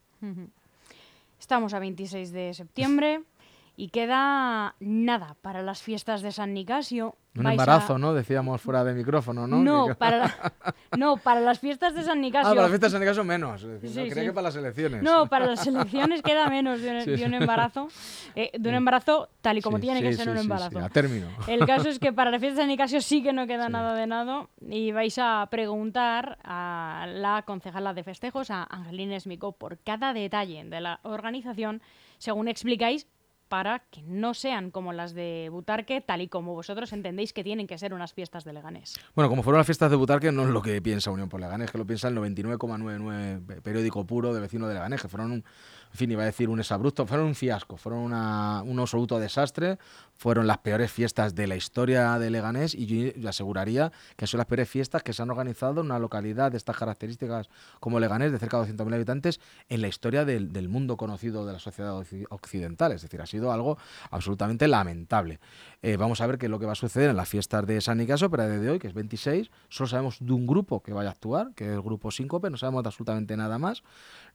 Estamos 1.39 1.73
a 1.73 1.79
26 1.79 2.31
de 2.31 2.53
septiembre 2.53 3.21
y 3.77 3.89
queda 3.89 4.75
nada 4.79 5.35
para 5.41 5.61
las 5.61 5.81
fiestas 5.81 6.21
de 6.21 6.31
San 6.31 6.53
Nicasio. 6.53 7.15
Un 7.37 7.47
embarazo, 7.47 7.97
¿no? 7.97 8.13
Decíamos 8.13 8.61
fuera 8.61 8.85
de 8.85 8.93
micrófono, 8.93 9.45
¿no? 9.45 9.57
No, 9.57 9.95
para, 9.95 10.33
no, 10.97 11.17
para 11.17 11.41
las 11.41 11.59
fiestas 11.59 11.93
de 11.93 12.03
San 12.03 12.21
Nicasio. 12.21 12.47
Ah, 12.47 12.51
para 12.51 12.61
las 12.61 12.69
fiestas 12.69 12.93
de 12.93 12.95
San 12.95 13.01
Nicasio 13.01 13.23
menos. 13.25 13.63
Decir, 13.63 14.13
que 14.13 14.31
para 14.31 14.43
las 14.43 14.55
elecciones. 14.55 15.03
No, 15.03 15.27
para 15.27 15.45
las 15.47 15.67
elecciones 15.67 16.21
queda 16.21 16.49
menos 16.49 16.81
de 16.81 17.25
un, 17.25 17.33
embarazo. 17.33 17.89
Eh, 18.35 18.51
de 18.57 18.69
un 18.69 18.75
embarazo 18.75 19.27
tal 19.41 19.57
y 19.57 19.61
como 19.61 19.79
tiene 19.79 20.01
que 20.01 20.13
ser 20.13 20.29
un 20.29 20.37
embarazo. 20.37 20.79
a 20.79 20.87
término. 20.87 21.27
El 21.47 21.65
caso 21.65 21.89
es 21.89 21.99
que 21.99 22.13
para 22.13 22.31
las 22.31 22.39
fiestas 22.39 22.57
de 22.57 22.61
San 22.63 22.69
Nicasio 22.69 23.01
sí 23.01 23.21
que 23.21 23.33
no 23.33 23.45
queda 23.47 23.67
nada 23.67 23.95
de 23.95 24.07
nada. 24.07 24.47
Y 24.69 24.93
vais 24.93 25.17
a 25.19 25.45
preguntar 25.51 26.37
a 26.45 27.05
la 27.09 27.43
concejala 27.45 27.93
de 27.93 28.03
festejos, 28.05 28.49
a 28.49 28.63
Angelina 28.63 29.17
Esmico, 29.17 29.51
por 29.51 29.77
cada 29.79 30.13
detalle 30.13 30.63
de 30.63 30.79
la 30.79 31.01
organización, 31.03 31.81
según 32.17 32.47
explicáis 32.47 33.07
para 33.55 33.79
que 33.89 34.01
no 34.01 34.33
sean 34.33 34.69
como 34.69 34.91
las 34.91 35.13
de 35.13 35.47
Butarque, 35.49 36.01
tal 36.01 36.19
y 36.19 36.27
como 36.27 36.53
vosotros 36.55 36.91
entendéis 36.91 37.31
que 37.31 37.41
tienen 37.41 37.67
que 37.67 37.77
ser 37.77 37.93
unas 37.93 38.11
fiestas 38.11 38.43
de 38.43 38.51
Leganés. 38.51 38.99
Bueno, 39.15 39.29
como 39.29 39.43
fueron 39.43 39.59
las 39.59 39.65
fiestas 39.65 39.89
de 39.89 39.95
Butarque, 39.95 40.29
no 40.33 40.43
es 40.43 40.49
lo 40.49 40.61
que 40.61 40.81
piensa 40.81 41.09
Unión 41.09 41.29
por 41.29 41.39
Leganés, 41.39 41.71
que 41.71 41.77
lo 41.77 41.85
piensa 41.85 42.09
el 42.09 42.17
99,99 42.17 43.61
periódico 43.61 44.05
puro 44.05 44.33
de 44.33 44.41
vecino 44.41 44.67
de 44.67 44.73
Leganés, 44.73 45.01
que 45.01 45.07
fueron 45.07 45.31
un, 45.31 45.37
en 45.37 45.97
fin, 45.97 46.11
iba 46.11 46.23
a 46.23 46.25
decir 46.25 46.49
un 46.49 46.59
exabrupto, 46.59 47.07
fueron 47.07 47.27
un 47.27 47.35
fiasco, 47.35 47.77
fueron 47.77 48.11
un 48.11 48.79
absoluto 48.81 49.21
desastre, 49.21 49.79
fueron 50.15 50.47
las 50.47 50.59
peores 50.59 50.91
fiestas 50.91 51.35
de 51.35 51.47
la 51.47 51.55
historia 51.55 52.17
de 52.19 52.29
Leganés 52.29 52.73
y 52.73 52.85
yo 52.85 53.29
aseguraría 53.29 53.91
que 54.15 54.27
son 54.27 54.37
las 54.37 54.47
peores 54.47 54.69
fiestas 54.69 55.03
que 55.03 55.13
se 55.13 55.21
han 55.21 55.29
organizado 55.29 55.81
en 55.81 55.87
una 55.87 55.99
localidad 55.99 56.51
de 56.51 56.57
estas 56.57 56.77
características 56.77 57.49
como 57.79 57.99
Leganés, 57.99 58.31
de 58.31 58.39
cerca 58.39 58.61
de 58.61 58.73
200.000 58.73 58.93
habitantes, 58.93 59.39
en 59.69 59.81
la 59.81 59.87
historia 59.87 60.25
del, 60.25 60.69
mundo 60.69 60.97
conocido 60.97 61.45
de 61.45 61.53
la 61.53 61.59
sociedad 61.59 61.95
occidental. 62.29 62.91
Es 62.91 63.01
decir, 63.01 63.21
ha 63.21 63.25
sido 63.25 63.51
algo 63.51 63.77
absolutamente 64.09 64.67
lamentable. 64.67 65.39
Eh, 65.81 65.97
vamos 65.97 66.21
a 66.21 66.27
ver 66.27 66.37
qué 66.37 66.47
es 66.47 66.49
lo 66.49 66.59
que 66.59 66.65
va 66.65 66.71
a 66.71 66.75
suceder 66.75 67.09
en 67.09 67.17
las 67.17 67.29
fiestas 67.29 67.65
de 67.67 67.79
San 67.81 67.97
Nicaso, 67.97 68.29
pero 68.31 68.47
desde 68.47 68.69
hoy, 68.69 68.79
que 68.79 68.87
es 68.87 68.93
26, 68.93 69.51
solo 69.69 69.87
sabemos 69.87 70.17
de 70.19 70.33
un 70.33 70.47
grupo 70.47 70.81
que 70.81 70.93
vaya 70.93 71.09
a 71.09 71.11
actuar, 71.11 71.53
que 71.53 71.65
es 71.65 71.71
el 71.71 71.81
grupo 71.81 72.09
Síncope, 72.09 72.49
no 72.49 72.57
sabemos 72.57 72.85
absolutamente 72.85 73.37
nada 73.37 73.59
más. 73.59 73.83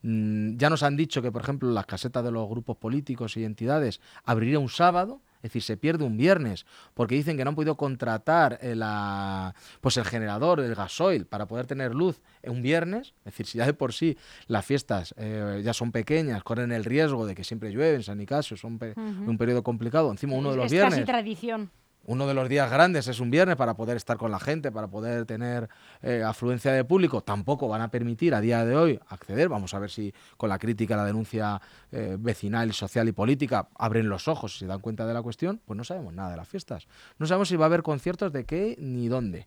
Mm, 0.02 0.56
ya 0.56 0.70
nos 0.70 0.82
han 0.82 0.96
dicho 0.96 1.22
que, 1.22 1.32
por 1.32 1.42
ejemplo, 1.42 1.70
las 1.70 1.86
casetas 1.86 2.24
de 2.24 2.30
los 2.30 2.48
grupos 2.48 2.76
políticos 2.76 3.36
y 3.36 3.44
entidades 3.44 4.00
abriría 4.24 4.58
un 4.58 4.68
sábado, 4.68 5.20
es 5.40 5.44
decir, 5.44 5.62
se 5.62 5.76
pierde 5.78 6.04
un 6.04 6.18
viernes 6.18 6.66
porque 6.92 7.14
dicen 7.14 7.36
que 7.36 7.44
no 7.44 7.50
han 7.50 7.54
podido 7.54 7.76
contratar 7.76 8.58
el, 8.60 8.82
eh, 8.84 9.52
pues 9.80 9.96
el 9.96 10.04
generador, 10.04 10.60
el 10.60 10.74
gasoil, 10.74 11.24
para 11.26 11.46
poder 11.46 11.66
tener 11.66 11.94
luz 11.94 12.20
un 12.44 12.60
viernes. 12.60 13.14
Es 13.20 13.32
decir, 13.32 13.46
si 13.46 13.58
ya 13.58 13.64
de 13.64 13.72
por 13.72 13.94
sí 13.94 14.18
las 14.48 14.66
fiestas 14.66 15.14
eh, 15.16 15.62
ya 15.64 15.72
son 15.72 15.92
pequeñas, 15.92 16.42
corren 16.42 16.72
el 16.72 16.84
riesgo 16.84 17.26
de 17.26 17.34
que 17.34 17.44
siempre 17.44 17.70
llueve 17.70 17.94
en 17.94 18.02
San 18.02 18.18
Nicasio, 18.18 18.56
son 18.56 18.78
un 19.26 19.38
periodo 19.38 19.62
complicado. 19.62 20.10
Encima 20.10 20.34
uno 20.34 20.50
de 20.50 20.58
los 20.58 20.70
viernes. 20.70 20.94
Casi 20.94 21.04
tradición 21.04 21.70
uno 22.04 22.26
de 22.26 22.34
los 22.34 22.48
días 22.48 22.70
grandes 22.70 23.06
es 23.08 23.20
un 23.20 23.30
viernes 23.30 23.56
para 23.56 23.74
poder 23.74 23.96
estar 23.96 24.16
con 24.16 24.30
la 24.30 24.40
gente, 24.40 24.72
para 24.72 24.88
poder 24.88 25.26
tener 25.26 25.68
eh, 26.02 26.22
afluencia 26.24 26.72
de 26.72 26.84
público, 26.84 27.22
tampoco 27.22 27.68
van 27.68 27.82
a 27.82 27.90
permitir 27.90 28.34
a 28.34 28.40
día 28.40 28.64
de 28.64 28.76
hoy 28.76 29.00
acceder. 29.08 29.48
Vamos 29.48 29.74
a 29.74 29.78
ver 29.78 29.90
si 29.90 30.12
con 30.36 30.48
la 30.48 30.58
crítica, 30.58 30.96
la 30.96 31.04
denuncia 31.04 31.60
eh, 31.92 32.16
vecinal, 32.18 32.72
social 32.72 33.08
y 33.08 33.12
política 33.12 33.68
abren 33.78 34.08
los 34.08 34.28
ojos 34.28 34.56
y 34.56 34.58
se 34.60 34.66
dan 34.66 34.80
cuenta 34.80 35.06
de 35.06 35.14
la 35.14 35.22
cuestión. 35.22 35.60
Pues 35.64 35.76
no 35.76 35.84
sabemos 35.84 36.14
nada 36.14 36.30
de 36.30 36.36
las 36.36 36.48
fiestas. 36.48 36.86
No 37.18 37.26
sabemos 37.26 37.48
si 37.48 37.56
va 37.56 37.66
a 37.66 37.66
haber 37.66 37.82
conciertos 37.82 38.32
de 38.32 38.44
qué 38.44 38.76
ni 38.78 39.08
dónde. 39.08 39.46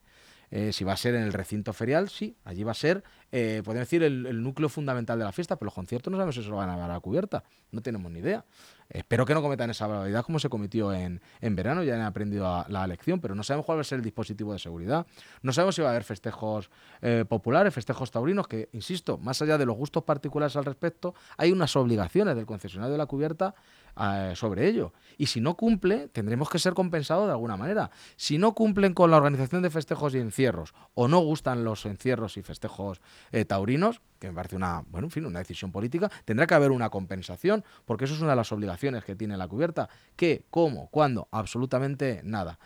Eh, 0.56 0.72
si 0.72 0.84
va 0.84 0.94
a 0.94 0.98
ser 0.98 1.16
en 1.16 1.24
el 1.24 1.34
recinto 1.34 1.74
ferial, 1.74 2.10
sí, 2.10 2.38
allí 2.46 2.64
va 2.64 2.74
a 2.74 2.76
ser, 2.76 3.04
eh, 3.32 3.64
podemos 3.66 3.88
decir, 3.88 4.04
el, 4.04 4.44
núcleo 4.44 4.70
fundamental 4.70 5.18
de 5.18 5.26
la 5.26 5.32
fiesta, 5.32 5.56
pero 5.56 5.66
los 5.66 5.74
conciertos 5.74 6.12
no 6.12 6.18
sabemos 6.18 6.36
si 6.36 6.44
se 6.44 6.50
lo 6.50 6.58
van 6.58 6.70
a 6.70 6.78
dar 6.78 6.92
a 6.92 6.94
la 6.94 7.00
cubierta, 7.00 7.44
no 7.72 7.82
tenemos 7.82 8.12
ni 8.12 8.20
idea. 8.20 8.46
espero 8.88 9.26
que 9.26 9.34
no 9.34 9.42
cometan 9.42 9.72
esa 9.72 9.88
barbaridad 9.88 10.24
como 10.24 10.38
se 10.38 10.50
cometió 10.50 10.94
en, 10.94 11.22
en 11.42 11.56
verano, 11.56 11.82
ya 11.82 11.96
han 11.96 12.02
aprendido 12.02 12.66
la 12.70 12.86
lección, 12.86 13.20
pero 13.20 13.34
no 13.34 13.42
sabemos 13.42 13.66
cuál 13.66 13.80
va 13.80 13.82
a 13.82 13.84
ser 13.84 13.98
el 13.98 14.04
dispositivo 14.04 14.54
de 14.54 14.60
seguridad, 14.60 15.08
no 15.42 15.54
sabemos 15.54 15.74
si 15.74 15.82
va 15.82 15.88
a 15.88 15.92
haber 15.92 16.04
festejos 16.04 16.70
eh, 17.02 17.26
populares, 17.28 17.74
festejos 17.74 18.12
taurinos, 18.12 18.48
que, 18.48 18.70
insisto, 18.74 19.18
más 19.18 19.42
allá 19.42 19.58
de 19.58 19.66
los 19.66 19.76
gustos 19.76 20.04
particulares 20.04 20.56
al 20.56 20.66
respecto, 20.66 21.16
hay 21.36 21.52
unas 21.52 21.76
obligaciones 21.76 22.36
del 22.36 22.46
concesionario 22.46 22.92
de 22.92 23.00
la 23.00 23.08
cubierta 23.08 23.56
eh, 24.00 24.34
sobre 24.36 24.68
ello. 24.68 24.94
Y 25.18 25.28
si 25.28 25.42
no 25.42 25.56
cumple, 25.56 26.08
tendremos 26.10 26.50
que 26.50 26.60
ser 26.60 26.74
compensados 26.74 27.26
de 27.28 27.32
alguna 27.32 27.58
manera. 27.58 27.92
Si 28.16 28.38
no 28.38 28.54
cumplen 28.54 28.94
con 28.94 29.12
la 29.12 29.18
organización 29.18 29.62
de 29.62 29.70
festejos 29.70 30.16
y 30.16 30.20
encierros, 30.20 30.74
o 30.96 31.08
no 31.08 31.20
gustan 31.20 31.64
los 31.64 31.86
encierros 31.86 32.38
y 32.38 32.42
festejos 32.42 33.02
eh, 33.32 33.46
taurinos, 33.46 34.02
que 34.20 34.30
me 34.30 34.34
parece 34.34 34.56
una, 34.56 34.84
bueno, 34.90 35.08
en 35.08 35.12
fin, 35.12 35.26
una 35.26 35.40
decisión 35.40 35.72
política, 35.72 36.10
tendrá 36.26 36.48
que 36.48 36.54
haber 36.56 36.72
una 36.72 36.90
compensación, 36.90 37.64
porque 37.86 38.06
eso 38.06 38.14
es 38.14 38.22
una 38.22 38.32
de 38.32 38.38
las 38.38 38.52
obligaciones 38.52 39.04
que 39.04 39.16
tiene 39.16 39.38
la 39.38 39.48
cubierta. 39.48 39.90
¿Qué? 40.16 40.46
¿Cómo? 40.50 40.88
¿Cuándo? 40.90 41.28
Absolutamente 41.32 42.22
nada. 42.24 42.58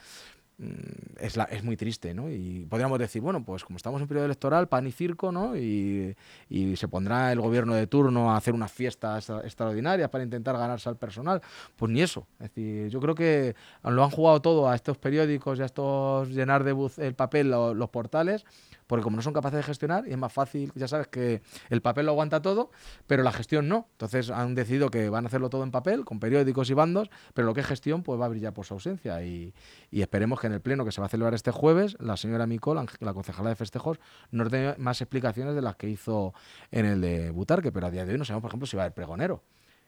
Mm, 0.59 1.17
es, 1.19 1.37
la, 1.37 1.43
es 1.45 1.63
muy 1.63 1.77
triste, 1.77 2.15
¿no? 2.15 2.31
Y 2.31 2.65
podríamos 2.67 2.97
decir, 2.97 3.21
bueno, 3.21 3.43
pues 3.45 3.63
como 3.63 3.77
estamos 3.77 4.01
en 4.01 4.07
periodo 4.07 4.25
electoral, 4.25 4.67
pan 4.67 4.87
y 4.87 4.91
circo, 4.91 5.31
¿no? 5.31 5.55
Y, 5.55 6.15
y 6.49 6.75
se 6.77 6.87
pondrá 6.87 7.31
el 7.31 7.39
gobierno 7.39 7.75
de 7.75 7.85
turno 7.85 8.31
a 8.31 8.37
hacer 8.37 8.55
unas 8.55 8.71
fiestas 8.71 9.29
extraordinarias 9.29 10.09
para 10.09 10.23
intentar 10.23 10.57
ganarse 10.57 10.89
al 10.89 10.97
personal. 10.97 11.41
Pues 11.75 11.91
ni 11.91 12.01
eso. 12.01 12.25
Es 12.39 12.49
decir, 12.49 12.89
yo 12.89 12.99
creo 12.99 13.13
que 13.13 13.55
lo 13.83 14.03
han 14.03 14.09
jugado 14.09 14.41
todo 14.41 14.67
a 14.67 14.75
estos 14.75 14.97
periódicos 14.97 15.59
y 15.59 15.61
a 15.61 15.65
estos 15.65 16.29
llenar 16.29 16.63
de 16.63 16.71
buz 16.71 16.97
el 16.97 17.13
papel 17.13 17.51
los 17.51 17.89
portales 17.89 18.45
porque 18.87 19.03
como 19.03 19.17
no 19.17 19.21
son 19.21 19.33
capaces 19.33 19.57
de 19.57 19.63
gestionar, 19.63 20.07
y 20.07 20.11
es 20.11 20.17
más 20.17 20.33
fácil, 20.33 20.71
ya 20.75 20.87
sabes 20.87 21.07
que 21.07 21.41
el 21.69 21.81
papel 21.81 22.05
lo 22.05 22.13
aguanta 22.13 22.41
todo, 22.41 22.71
pero 23.05 23.23
la 23.23 23.31
gestión 23.31 23.67
no. 23.67 23.87
Entonces 23.91 24.29
han 24.29 24.55
decidido 24.55 24.89
que 24.89 25.09
van 25.09 25.25
a 25.25 25.27
hacerlo 25.27 25.49
todo 25.49 25.63
en 25.63 25.71
papel, 25.71 26.05
con 26.05 26.19
periódicos 26.19 26.69
y 26.69 26.73
bandos, 26.73 27.09
pero 27.33 27.45
lo 27.45 27.53
que 27.53 27.61
es 27.61 27.67
gestión 27.67 28.03
pues 28.03 28.19
va 28.19 28.25
a 28.25 28.29
brillar 28.29 28.53
por 28.53 28.65
su 28.65 28.73
ausencia. 28.73 29.23
Y, 29.23 29.53
esperemos 29.91 30.39
que 30.39 30.47
en 30.47 30.53
el 30.53 30.61
pleno 30.61 30.85
que 30.85 30.91
se 30.91 31.01
va 31.01 31.07
a 31.07 31.09
celebrar 31.09 31.33
este 31.33 31.51
jueves, 31.51 31.97
la 31.99 32.17
señora 32.17 32.47
Micol, 32.47 32.77
la 32.99 33.13
concejala 33.13 33.49
de 33.49 33.55
festejos, 33.55 33.99
nos 34.31 34.49
dé 34.49 34.75
más 34.77 35.01
explicaciones 35.01 35.53
de 35.53 35.61
las 35.61 35.75
que 35.75 35.89
hizo 35.89 36.33
en 36.71 36.85
el 36.85 37.01
de 37.01 37.29
Butarque, 37.31 37.71
pero 37.71 37.87
a 37.87 37.91
día 37.91 38.05
de 38.05 38.13
hoy 38.13 38.17
no 38.17 38.25
sabemos, 38.25 38.43
por 38.43 38.49
ejemplo, 38.49 38.67
si 38.67 38.77
va 38.77 38.83
a 38.83 38.85
haber 38.85 38.93
pregonero. 38.93 39.43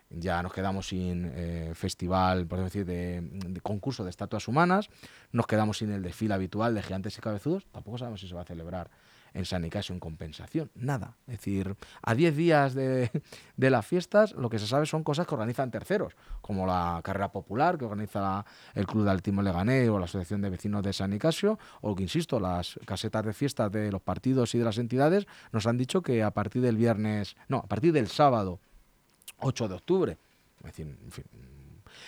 Ya 0.10 0.42
nos 0.42 0.54
quedamos 0.54 0.88
sin 0.88 1.32
eh, 1.36 1.72
festival, 1.76 2.48
por 2.48 2.64
decir, 2.64 2.86
de, 2.86 3.60
concurso 3.62 4.04
de 4.04 4.10
estatuas 4.10 4.48
humanas, 4.48 4.90
nos 5.32 5.48
quedamos 5.48 5.78
sin 5.78 5.92
el 5.92 6.02
desfile 6.02 6.34
habitual 6.34 6.74
de 6.74 6.84
gigantes 6.84 7.18
y 7.18 7.22
cabezudos, 7.22 7.66
tampoco 7.72 7.98
sabemos 7.98 8.22
si 8.22 8.28
se 8.28 8.36
va 8.36 8.42
a 8.42 8.46
celebrar 8.46 8.90
en 9.34 9.46
San 9.46 9.62
Nicasio 9.62 9.94
en 9.94 10.00
compensación, 10.00 10.72
nada. 10.74 11.16
Es 11.28 11.38
decir, 11.38 11.76
a 12.02 12.16
10 12.16 12.36
días 12.36 12.74
de, 12.74 13.12
las 13.58 13.86
fiestas 13.86 14.34
lo 14.34 14.50
que 14.50 14.58
se 14.58 14.66
sabe 14.66 14.88
son 14.88 15.04
cosas 15.04 15.28
que 15.28 15.36
organizan 15.36 15.70
terceros, 15.70 16.16
como 16.42 16.66
la 16.66 17.00
carrera 17.04 17.32
popular 17.32 17.78
que 17.78 17.86
organiza 17.86 18.46
el 18.74 18.88
Club 18.88 19.04
de 19.04 19.12
Altismo 19.12 19.44
Leganés 19.44 19.90
o 19.90 20.00
la 20.00 20.06
Asociación 20.06 20.42
de 20.42 20.50
Vecinos 20.50 20.84
de 20.84 20.94
San 20.94 21.12
Nicasio, 21.12 21.60
o 21.82 21.96
que, 21.96 22.04
insisto, 22.04 22.40
las 22.40 22.80
casetas 22.86 23.26
de 23.26 23.34
fiestas 23.34 23.72
de 23.72 23.92
los 23.92 24.02
partidos 24.02 24.56
y 24.56 24.58
de 24.58 24.66
las 24.66 24.80
entidades 24.80 25.28
nos 25.52 25.68
han 25.68 25.78
dicho 25.78 26.02
que 26.02 26.24
a 26.24 26.32
partir 26.32 26.62
del 26.62 26.78
viernes, 26.78 27.36
no, 27.48 27.58
a 27.58 27.68
partir 27.68 27.94
del 27.94 28.08
sábado 28.08 28.60
8 29.42 29.68
de 29.68 29.76
octubre. 29.76 30.18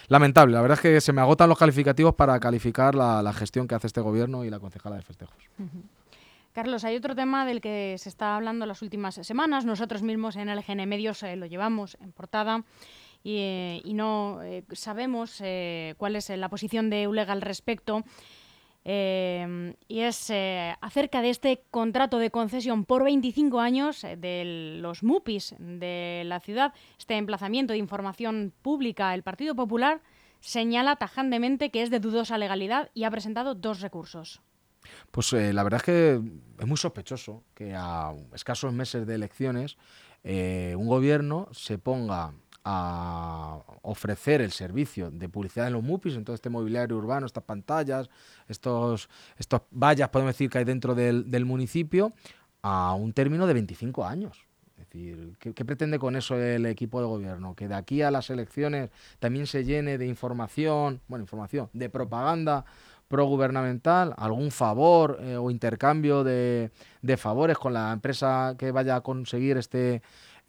lamentable. 0.08 0.54
La 0.54 0.62
verdad 0.62 0.78
es 0.78 0.82
que 0.82 1.02
se 1.02 1.14
me 1.14 1.22
agotan 1.22 1.50
los 1.50 1.58
calificativos 1.58 2.16
para 2.16 2.40
calificar 2.40 2.96
la, 2.96 3.34
gestión 3.34 3.68
que 3.68 3.76
hace 3.76 3.88
este 3.88 4.02
gobierno 4.02 4.44
y 4.46 4.50
la 4.50 4.60
concejala 4.60 4.98
de 4.98 5.02
festejos. 5.02 5.36
Carlos, 6.54 6.84
hay 6.84 6.98
otro 6.98 7.16
tema 7.16 7.46
del 7.46 7.62
que 7.62 7.96
se 7.98 8.10
está 8.10 8.36
hablando 8.36 8.66
las 8.66 8.82
últimas 8.82 9.16
semanas. 9.16 9.64
Nosotros 9.64 10.02
mismos 10.02 10.36
en 10.36 10.54
LGN 10.54 10.88
Medios 10.88 11.24
eh, 11.24 11.38
lo 11.38 11.46
llevamos 11.46 11.98
en 12.02 12.12
portada 12.12 12.66
y, 13.24 13.38
eh, 13.38 13.82
no 13.86 14.42
eh, 14.44 14.64
sabemos 14.74 15.42
cuál 15.98 16.16
es 16.18 16.30
la 16.30 16.50
posición 16.50 16.90
de 16.90 17.08
ULEGA 17.08 17.32
al 17.32 17.42
respecto. 17.42 18.04
Em, 18.84 19.76
y 19.88 20.00
es 20.00 20.30
eh, 20.32 20.76
acerca 20.82 21.22
de 21.22 21.30
este 21.30 21.64
contrato 21.70 22.18
de 22.18 22.32
concesión 22.32 22.86
por 22.86 23.04
25 23.04 23.60
años 23.60 24.04
eh, 24.04 24.18
de 24.18 24.80
los 24.82 25.04
MUPIs 25.04 25.56
de 25.60 26.24
la 26.26 26.40
ciudad, 26.40 26.74
este 26.98 27.16
emplazamiento 27.18 27.74
de 27.74 27.80
información 27.80 28.52
pública. 28.64 29.14
El 29.14 29.22
Partido 29.22 29.54
Popular 29.54 30.02
señala 30.40 30.96
tajantemente 30.96 31.70
que 31.70 31.84
es 31.84 31.92
de 31.92 32.00
dudosa 32.00 32.40
legalidad 32.40 32.90
y 32.96 33.04
ha 33.04 33.12
presentado 33.12 33.54
dos 33.54 33.82
recursos. 33.82 34.42
Pues 35.12 35.32
eh, 35.34 35.54
la 35.54 35.64
verdad 35.64 35.82
es 35.82 35.86
que 35.86 36.22
es 36.60 36.68
muy 36.68 36.78
sospechoso 36.78 37.44
que 37.54 37.76
a 37.76 38.16
escasos 38.34 38.74
meses 38.74 39.06
de 39.06 39.14
elecciones 39.14 39.78
un 40.24 40.86
gobierno 40.86 41.48
se 41.52 41.80
ponga 41.80 42.34
a 42.64 43.60
ofrecer 43.82 44.42
el 44.42 44.52
servicio 44.52 45.10
de 45.10 45.30
publicidad 45.30 45.68
en 45.68 45.74
los 45.74 45.84
MUPIs, 45.84 46.16
en 46.16 46.24
todo 46.24 46.36
este 46.36 46.50
mobiliario 46.50 46.98
urbano, 46.98 47.26
estas 47.26 47.44
pantallas, 47.44 48.10
estos, 48.48 49.10
estos 49.38 49.62
vallas, 49.72 50.10
podemos 50.10 50.34
decir, 50.34 50.50
que 50.50 50.60
hay 50.60 50.66
dentro 50.66 50.94
del, 50.94 51.46
municipio, 51.46 52.14
a 52.62 52.94
un 52.94 53.14
término 53.14 53.48
de 53.48 53.54
25 53.54 54.06
años. 54.06 54.46
Es 54.78 54.88
decir, 54.90 55.36
¿qué, 55.40 55.66
pretende 55.66 56.00
con 56.00 56.16
eso 56.16 56.38
el 56.38 56.66
equipo 56.66 57.00
de 57.00 57.08
gobierno? 57.08 57.56
Que 57.56 57.68
de 57.68 57.76
aquí 57.76 58.02
a 58.02 58.12
las 58.12 58.30
elecciones 58.30 58.92
también 59.20 59.48
se 59.48 59.64
llene 59.64 59.98
de 59.98 60.08
información, 60.08 61.02
bueno, 61.08 61.24
información, 61.24 61.70
de 61.74 61.90
propaganda 61.90 62.66
progubernamental, 63.08 64.14
algún 64.18 64.52
favor 64.52 65.18
eh, 65.20 65.36
o 65.36 65.52
intercambio 65.52 66.24
de, 66.24 66.72
de 67.02 67.18
favores 67.18 67.58
con 67.58 67.74
la 67.74 67.92
empresa 67.92 68.56
que 68.58 68.72
vaya 68.72 68.96
a 68.96 69.02
conseguir 69.02 69.58
este 69.58 70.02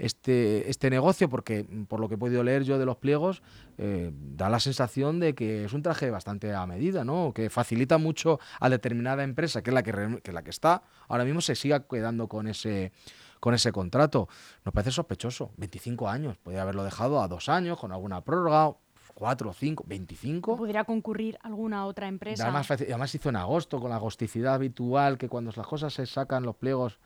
este, 0.02 0.68
este 0.68 0.90
negocio, 0.90 1.28
porque 1.28 1.64
mm, 1.68 1.84
por 1.84 2.00
lo 2.00 2.08
que 2.08 2.16
he 2.16 2.18
podido 2.18 2.42
leer 2.42 2.64
yo 2.64 2.76
de 2.76 2.84
los 2.84 2.96
pliegos, 2.96 3.40
eh, 3.78 4.10
da 4.12 4.50
la 4.50 4.58
sensación 4.58 5.20
de 5.20 5.34
que 5.34 5.64
es 5.64 5.72
un 5.72 5.82
traje 5.82 6.10
bastante 6.10 6.52
a 6.52 6.66
medida, 6.66 7.04
¿no? 7.04 7.32
que 7.32 7.50
facilita 7.50 7.98
mucho 7.98 8.40
a 8.58 8.68
determinada 8.68 9.22
empresa, 9.22 9.62
que 9.62 9.70
es 9.70 9.74
la 9.74 9.84
que, 9.84 10.20
que, 10.24 10.32
la 10.32 10.42
que 10.42 10.50
está, 10.50 10.82
ahora 11.06 11.24
mismo 11.24 11.40
se 11.40 11.54
siga 11.54 11.86
quedando 11.86 12.26
con 12.28 12.48
ese 12.48 12.92
con 13.38 13.54
ese 13.54 13.72
contrato. 13.72 14.28
Nos 14.64 14.72
parece 14.72 14.92
sospechoso. 14.92 15.50
25 15.56 16.08
años. 16.08 16.38
Podría 16.38 16.62
haberlo 16.62 16.84
dejado 16.84 17.20
a 17.20 17.26
dos 17.26 17.48
años 17.48 17.76
con 17.76 17.90
alguna 17.90 18.20
prórroga. 18.20 18.76
Cuatro, 19.14 19.52
cinco, 19.52 19.84
veinticinco. 19.84 20.56
¿Podría 20.56 20.84
concurrir 20.84 21.36
alguna 21.42 21.86
otra 21.86 22.06
empresa? 22.06 22.44
Además, 22.44 22.70
además 22.70 23.12
hizo 23.16 23.30
en 23.30 23.36
agosto, 23.36 23.80
con 23.80 23.90
la 23.90 23.96
agosticidad 23.96 24.54
habitual, 24.54 25.18
que 25.18 25.28
cuando 25.28 25.52
las 25.56 25.66
cosas 25.66 25.92
se 25.92 26.06
sacan 26.06 26.44
los 26.44 26.54
pliegos 26.54 27.00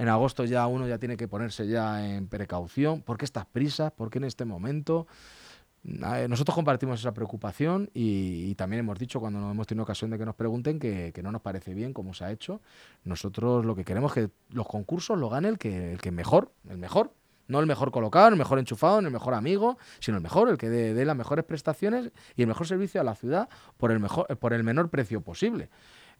en 0.00 0.08
agosto 0.08 0.46
ya 0.46 0.66
uno 0.66 0.88
ya 0.88 0.96
tiene 0.96 1.18
que 1.18 1.28
ponerse 1.28 1.68
ya 1.68 2.08
en 2.08 2.26
precaución. 2.26 3.02
¿Por 3.02 3.18
qué 3.18 3.26
estas 3.26 3.44
prisas? 3.44 3.92
¿Por 3.92 4.08
qué 4.08 4.16
en 4.16 4.24
este 4.24 4.46
momento? 4.46 5.06
Nosotros 5.82 6.54
compartimos 6.54 7.00
esa 7.00 7.12
preocupación 7.12 7.90
y, 7.92 8.54
también 8.54 8.80
hemos 8.80 8.98
dicho 8.98 9.20
cuando 9.20 9.50
hemos 9.50 9.66
tenido 9.66 9.82
ocasión 9.82 10.10
de 10.10 10.16
que 10.16 10.24
nos 10.24 10.34
pregunten 10.36 10.78
que, 10.78 11.12
no 11.22 11.30
nos 11.30 11.42
parece 11.42 11.74
bien 11.74 11.92
cómo 11.92 12.14
se 12.14 12.24
ha 12.24 12.32
hecho. 12.32 12.62
Nosotros 13.04 13.66
lo 13.66 13.76
que 13.76 13.84
queremos 13.84 14.16
es 14.16 14.26
que 14.26 14.32
los 14.54 14.66
concursos 14.66 15.18
lo 15.18 15.28
gane 15.28 15.48
el 15.48 15.58
que, 15.58 15.92
el 15.92 16.00
que 16.00 16.10
mejor, 16.10 16.50
el 16.70 16.78
mejor. 16.78 17.12
No 17.46 17.58
el 17.58 17.66
mejor 17.66 17.90
colocado, 17.90 18.28
el 18.28 18.36
mejor 18.36 18.58
enchufado, 18.60 19.00
el 19.00 19.10
mejor 19.10 19.34
amigo, 19.34 19.76
sino 19.98 20.16
el 20.16 20.22
mejor, 20.22 20.48
el 20.48 20.56
que 20.56 20.68
dé, 20.68 21.04
las 21.04 21.16
mejores 21.16 21.44
prestaciones 21.44 22.12
y 22.36 22.42
el 22.42 22.48
mejor 22.48 22.66
servicio 22.66 23.00
a 23.00 23.04
la 23.04 23.16
ciudad 23.16 23.48
por 23.76 23.90
el, 23.90 23.98
mejor, 23.98 24.38
por 24.38 24.52
el 24.52 24.62
menor 24.62 24.88
precio 24.88 25.20
posible 25.20 25.68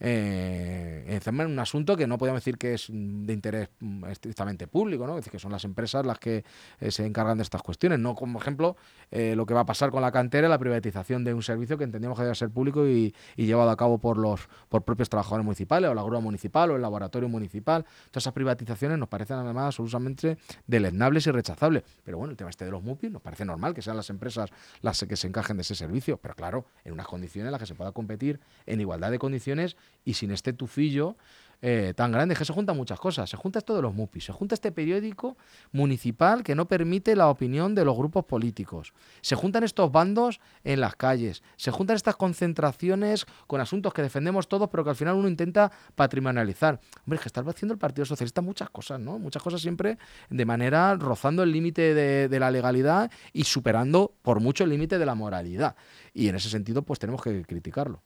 eh, 0.01 1.21
en 1.25 1.41
un 1.41 1.59
asunto 1.59 1.97
que 1.97 2.07
no 2.07 2.17
podemos 2.17 2.41
decir 2.41 2.57
que 2.57 2.75
es 2.75 2.87
de 2.91 3.33
interés 3.33 3.69
mm, 3.81 4.07
estrictamente 4.07 4.67
público, 4.67 5.07
¿no? 5.07 5.13
es 5.13 5.19
decir, 5.19 5.33
que 5.33 5.39
son 5.39 5.53
las 5.53 5.65
empresas 5.65 6.05
las 6.07 6.19
que 6.19 6.45
eh, 6.81 6.91
se 6.91 7.05
encargan 7.05 7.37
de 7.37 7.43
estas 7.43 7.63
cuestiones, 7.63 7.99
no 7.99 8.15
como 8.15 8.41
ejemplo 8.41 8.77
eh, 9.11 9.35
lo 9.37 9.45
que 9.45 9.55
va 9.55 9.61
a 9.61 9.67
pasar 9.67 9.91
con 9.91 10.01
la 10.01 10.11
cantera, 10.11 10.49
la 10.49 10.59
privatización 10.59 11.23
de 11.25 11.35
un 11.35 11.43
servicio 11.43 11.77
que 11.77 11.85
entendíamos 11.85 12.17
que 12.17 12.23
debía 12.23 12.35
ser 12.35 12.51
público 12.51 12.87
y, 12.87 13.15
llevado 13.37 13.71
a 13.71 13.77
cabo 13.77 13.99
por 13.99 14.17
los 14.17 14.49
por 14.69 14.83
propios 14.83 15.09
trabajadores 15.09 15.45
municipales, 15.45 15.91
o 15.91 15.95
la 15.95 16.03
grúa 16.03 16.21
municipal, 16.21 16.71
o 16.71 16.77
el 16.77 16.83
laboratorio 16.83 17.29
municipal. 17.29 17.85
Todas 18.11 18.23
esas 18.23 18.33
privatizaciones 18.33 18.99
nos 18.99 19.09
parecen 19.09 19.39
además 19.39 19.67
absolutamente 19.67 20.39
deleznables 20.67 21.27
y 21.27 21.31
rechazables. 21.33 21.83
Pero 22.05 22.19
bueno, 22.19 22.31
el 22.31 22.37
tema 22.37 22.51
este 22.51 22.65
de 22.65 22.71
los 22.71 22.83
MUPI 22.83 23.11
nos 23.11 23.23
parece 23.23 23.45
normal 23.45 23.75
que 23.75 23.83
sean 23.83 23.97
las 23.97 24.09
empresas 24.11 24.51
las 24.83 25.05
que 25.05 25.17
se 25.17 25.27
encajen 25.27 25.57
de 25.57 25.63
ese 25.63 25.75
servicio, 25.75 26.17
pero 26.19 26.35
claro, 26.35 26.67
en 26.85 26.93
unas 26.93 27.07
condiciones 27.07 27.49
en 27.49 27.53
las 27.53 27.61
que 27.61 27.67
se 27.67 27.75
pueda 27.75 27.93
competir 27.93 28.41
en 28.67 28.81
igualdad 28.81 29.11
de 29.11 29.19
condiciones 29.19 29.77
y 30.05 30.15
sin 30.15 30.31
este 30.31 30.53
tufillo 30.53 31.17
eh, 31.63 31.93
tan 31.95 32.11
grande, 32.11 32.35
que 32.35 32.45
se 32.45 32.55
juntan 32.55 32.77
muchas 32.77 32.99
cosas. 32.99 33.29
Se 33.29 33.37
junta 33.37 33.59
esto 33.59 33.77
de 33.77 33.83
los 33.83 33.95
MUPIs, 33.95 34.25
se 34.25 34.33
junta 34.33 34.55
este 34.55 34.73
periódico 34.73 35.37
municipal 35.73 36.43
que 36.43 36.55
no 36.55 36.67
permite 36.67 37.15
la 37.15 37.29
opinión 37.29 37.75
de 37.75 37.85
los 37.85 37.97
grupos 37.97 38.25
políticos. 38.25 38.95
Se 39.21 39.35
juntan 39.35 39.63
estos 39.63 39.93
bandos 39.93 40.41
en 40.65 40.81
las 40.81 40.97
calles, 40.97 41.43
se 41.57 41.71
juntan 41.71 41.97
estas 41.97 42.17
concentraciones 42.17 43.27
con 43.47 43.61
asuntos 43.61 43.93
que 43.93 44.01
defendemos 44.01 44.49
todos, 44.49 44.71
pero 44.71 44.85
que 44.85 44.91
al 44.91 44.97
final 44.97 45.17
uno 45.17 45.29
intenta 45.29 45.71
patrimonializar. 45.95 46.81
Hombre, 47.05 47.17
es 47.17 47.23
que 47.23 47.29
está 47.29 47.43
haciendo 47.43 47.75
el 47.75 47.79
Partido 47.79 48.07
Socialista 48.07 48.41
muchas 48.41 48.71
cosas, 48.71 48.99
¿no? 48.99 49.19
Muchas 49.19 49.43
cosas 49.43 49.61
siempre 49.61 49.99
de 50.31 50.47
manera 50.47 50.95
rozando 50.95 51.43
el 51.43 51.53
límite 51.53 51.93
de, 51.93 52.29
de 52.29 52.41
la 52.41 52.51
legalidad 52.51 53.11
y 53.35 53.45
superando 53.45 54.15
por 54.23 54.41
mucho 54.41 54.65
el 54.65 54.71
límite 54.71 54.99
de 54.99 55.05
la 55.05 55.15
moralidad. 55.15 55.77
Y 56.15 56.29
en 56.29 56.37
ese 56.37 56.49
sentido, 56.49 56.83
pues 56.83 56.99
tenemos 56.99 57.23
que 57.23 57.43
criticarlo. 57.43 58.03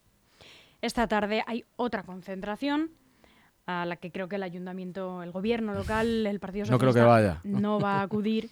Esta 0.85 1.09
tarde 1.09 1.43
hay 1.47 1.65
otra 1.77 2.03
concentración 2.03 2.91
a 3.65 3.87
la 3.87 3.97
que 3.97 4.11
creo 4.11 4.29
que 4.29 4.37
el 4.37 4.43
ayuntamiento, 4.43 5.23
el 5.23 5.33
gobierno 5.33 5.73
local, 5.73 6.27
el 6.27 6.39
Partido 6.41 6.67
Socialista 6.67 6.85
no, 6.85 6.93
creo 6.93 7.03
que 7.03 7.09
vaya. 7.09 7.41
no 7.45 7.81
va 7.81 8.01
a 8.01 8.03
acudir 8.03 8.51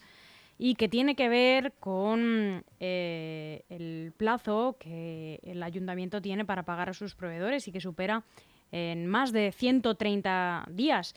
y 0.56 0.76
que 0.76 0.88
tiene 0.88 1.14
que 1.14 1.28
ver 1.28 1.74
con 1.78 2.64
eh, 2.80 3.64
el 3.68 4.14
plazo 4.16 4.76
que 4.80 5.40
el 5.42 5.62
ayuntamiento 5.62 6.22
tiene 6.22 6.46
para 6.46 6.62
pagar 6.62 6.88
a 6.88 6.94
sus 6.94 7.14
proveedores 7.14 7.68
y 7.68 7.72
que 7.72 7.80
supera 7.82 8.24
en 8.70 9.06
más 9.06 9.30
de 9.32 9.52
130 9.52 10.68
días. 10.70 11.14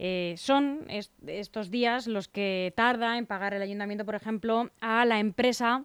Eh, 0.00 0.34
son 0.36 0.88
estos 1.28 1.70
días 1.70 2.08
los 2.08 2.26
que 2.26 2.72
tarda 2.74 3.18
en 3.18 3.26
pagar 3.26 3.54
el 3.54 3.62
ayuntamiento, 3.62 4.04
por 4.04 4.16
ejemplo, 4.16 4.68
a 4.80 5.04
la 5.04 5.20
empresa 5.20 5.84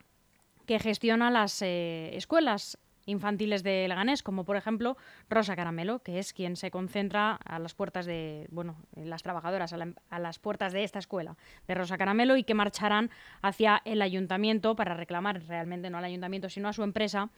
que 0.65 0.79
gestiona 0.79 1.29
las 1.29 1.61
eh, 1.61 2.15
escuelas 2.15 2.79
infantiles 3.09 3.63
de 3.63 3.87
Leganés, 3.87 4.23
como 4.23 4.43
por 4.43 4.55
ejemplo 4.55 4.97
Rosa 5.29 5.55
Caramelo, 5.55 5.99
que 5.99 6.19
es 6.19 6.33
quien 6.33 6.55
se 6.55 6.71
concentra 6.71 7.33
a 7.33 7.59
las 7.59 7.73
puertas 7.73 8.05
de, 8.05 8.47
bueno, 8.51 8.77
las 8.95 9.23
trabajadoras 9.23 9.73
a, 9.73 10.19
las 10.19 10.39
puertas 10.39 10.73
de 10.73 10.83
esta 10.83 10.99
escuela 10.99 11.35
de 11.67 11.75
Rosa 11.75 11.97
Caramelo 11.97 12.37
y 12.37 12.43
que 12.43 12.53
marcharán 12.53 13.09
hacia 13.41 13.81
el 13.85 14.01
ayuntamiento 14.01 14.75
para 14.75 14.93
reclamar 14.93 15.41
realmente 15.47 15.89
no 15.89 15.97
al 15.97 16.05
ayuntamiento 16.05 16.49
sino 16.49 16.69
a 16.69 16.73
su 16.73 16.83
empresa 16.83 17.29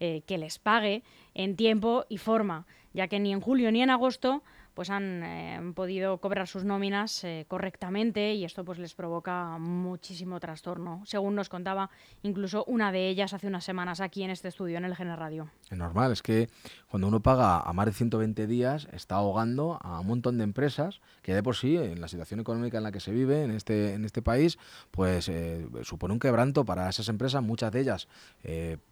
eh, 0.00 0.22
que 0.26 0.38
les 0.38 0.58
pague 0.58 1.02
en 1.34 1.56
tiempo 1.56 2.04
y 2.08 2.18
forma, 2.18 2.66
ya 2.92 3.08
que 3.08 3.20
ni 3.20 3.32
en 3.32 3.40
julio 3.40 3.70
ni 3.72 3.82
en 3.82 3.90
agosto 3.90 4.42
pues 4.74 4.90
han 4.90 5.22
eh, 5.22 5.72
podido 5.74 6.18
cobrar 6.18 6.48
sus 6.48 6.64
nóminas 6.64 7.24
eh, 7.24 7.46
correctamente 7.48 8.34
y 8.34 8.44
esto 8.44 8.64
pues 8.64 8.78
les 8.78 8.94
provoca 8.94 9.56
muchísimo 9.58 10.40
trastorno, 10.40 11.02
según 11.06 11.34
nos 11.34 11.48
contaba 11.48 11.90
incluso 12.22 12.64
una 12.64 12.92
de 12.92 13.08
ellas 13.08 13.32
hace 13.32 13.46
unas 13.46 13.64
semanas 13.64 14.00
aquí 14.00 14.22
en 14.22 14.30
este 14.30 14.48
estudio, 14.48 14.78
en 14.78 14.84
el 14.84 14.96
Gener 14.96 15.18
Radio. 15.18 15.48
Es 15.70 15.78
normal, 15.78 16.12
es 16.12 16.22
que 16.22 16.48
cuando 16.88 17.08
uno 17.08 17.20
paga 17.20 17.60
a 17.60 17.72
más 17.72 17.86
de 17.86 17.92
120 17.92 18.46
días 18.46 18.88
está 18.92 19.16
ahogando 19.16 19.78
a 19.82 20.00
un 20.00 20.06
montón 20.08 20.38
de 20.38 20.44
empresas 20.44 21.00
que 21.22 21.34
de 21.34 21.42
por 21.42 21.56
sí, 21.56 21.76
en 21.76 22.00
la 22.00 22.08
situación 22.08 22.40
económica 22.40 22.78
en 22.78 22.84
la 22.84 22.92
que 22.92 23.00
se 23.00 23.12
vive 23.12 23.44
en 23.44 23.52
este, 23.52 23.94
en 23.94 24.04
este 24.04 24.22
país, 24.22 24.58
pues 24.90 25.28
eh, 25.28 25.66
supone 25.82 26.12
un 26.12 26.20
quebranto 26.20 26.64
para 26.64 26.88
esas 26.88 27.08
empresas, 27.08 27.42
muchas 27.42 27.72
de 27.72 27.80
ellas 27.80 28.08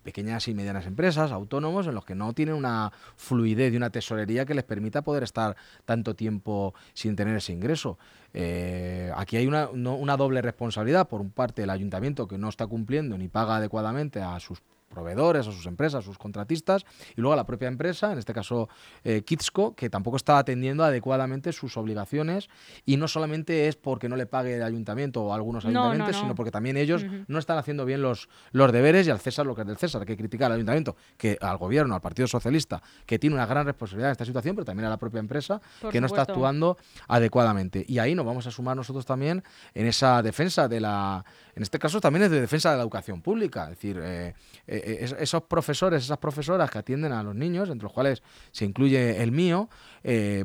pequeñas 0.02 0.48
y 0.48 0.54
medianas 0.54 0.86
empresas, 0.86 1.30
autónomos, 1.30 1.86
en 1.86 1.94
los 1.94 2.04
que 2.04 2.14
no 2.14 2.32
tienen 2.32 2.54
una 2.54 2.92
fluidez 3.16 3.72
y 3.72 3.76
una 3.76 3.90
tesorería 3.90 4.46
que 4.46 4.54
les 4.54 4.64
permita 4.64 5.02
poder 5.02 5.22
estar 5.22 5.56
tanto 5.84 6.14
tiempo 6.14 6.74
sin 6.94 7.16
tener 7.16 7.36
ese 7.36 7.52
ingreso. 7.52 7.98
Eh, 8.34 9.12
aquí 9.14 9.36
hay 9.36 9.46
una, 9.46 9.68
una 9.68 10.16
doble 10.16 10.42
responsabilidad, 10.42 11.08
por 11.08 11.20
un 11.20 11.30
parte 11.30 11.62
el 11.62 11.70
ayuntamiento 11.70 12.26
que 12.26 12.38
no 12.38 12.48
está 12.48 12.66
cumpliendo 12.66 13.18
ni 13.18 13.28
paga 13.28 13.56
adecuadamente 13.56 14.22
a 14.22 14.38
sus 14.40 14.60
proveedores, 14.92 15.48
a 15.48 15.52
sus 15.52 15.66
empresas, 15.66 16.00
a 16.00 16.02
sus 16.02 16.18
contratistas, 16.18 16.84
y 17.16 17.20
luego 17.20 17.32
a 17.32 17.36
la 17.36 17.46
propia 17.46 17.68
empresa, 17.68 18.12
en 18.12 18.18
este 18.18 18.32
caso 18.32 18.68
eh, 19.02 19.22
Kitsco, 19.22 19.74
que 19.74 19.90
tampoco 19.90 20.16
está 20.16 20.38
atendiendo 20.38 20.84
adecuadamente 20.84 21.52
sus 21.52 21.76
obligaciones, 21.76 22.48
y 22.86 22.96
no 22.96 23.08
solamente 23.08 23.68
es 23.68 23.76
porque 23.76 24.08
no 24.08 24.16
le 24.16 24.26
pague 24.26 24.56
el 24.56 24.62
ayuntamiento 24.62 25.24
o 25.24 25.34
algunos 25.34 25.64
ayuntamientos, 25.64 26.16
sino 26.16 26.34
porque 26.34 26.50
también 26.50 26.76
ellos 26.76 27.04
no 27.26 27.38
están 27.38 27.58
haciendo 27.58 27.84
bien 27.84 28.02
los, 28.02 28.28
los 28.52 28.70
deberes 28.72 29.06
y 29.06 29.10
al 29.10 29.18
César 29.18 29.46
lo 29.46 29.54
que 29.54 29.62
es 29.62 29.66
del 29.66 29.76
César, 29.76 30.02
hay 30.02 30.06
que 30.06 30.16
criticar 30.16 30.46
al 30.46 30.56
ayuntamiento, 30.56 30.96
que 31.16 31.38
al 31.40 31.56
gobierno, 31.56 31.94
al 31.94 32.00
Partido 32.00 32.28
Socialista, 32.28 32.82
que 33.06 33.18
tiene 33.18 33.34
una 33.34 33.46
gran 33.46 33.66
responsabilidad 33.66 34.10
en 34.10 34.12
esta 34.12 34.24
situación, 34.24 34.54
pero 34.54 34.64
también 34.64 34.86
a 34.86 34.90
la 34.90 34.98
propia 34.98 35.20
empresa, 35.20 35.60
que 35.90 36.00
no 36.00 36.06
está 36.06 36.22
actuando 36.22 36.76
adecuadamente. 37.08 37.84
Y 37.88 37.98
ahí 37.98 38.14
nos 38.14 38.26
vamos 38.26 38.46
a 38.46 38.50
sumar 38.50 38.76
nosotros 38.76 39.06
también 39.06 39.42
en 39.74 39.86
esa 39.86 40.22
defensa 40.22 40.68
de 40.68 40.80
la, 40.80 41.24
en 41.54 41.62
este 41.62 41.78
caso 41.78 42.00
también 42.00 42.24
es 42.24 42.30
de 42.30 42.40
defensa 42.40 42.70
de 42.70 42.76
la 42.76 42.82
educación 42.82 43.20
pública, 43.20 43.64
es 43.64 43.70
decir, 43.70 43.98
eh, 44.02 44.34
eh, 44.66 44.98
eh, 45.02 45.16
esos 45.18 45.42
profesores, 45.42 46.04
esas 46.04 46.16
profesoras 46.18 46.70
que 46.70 46.78
atienden 46.78 47.12
a 47.12 47.22
los 47.22 47.34
niños, 47.34 47.68
entre 47.68 47.84
los 47.84 47.92
cuales 47.92 48.22
se 48.52 48.64
incluye 48.64 49.22
el 49.22 49.32
mío, 49.32 49.68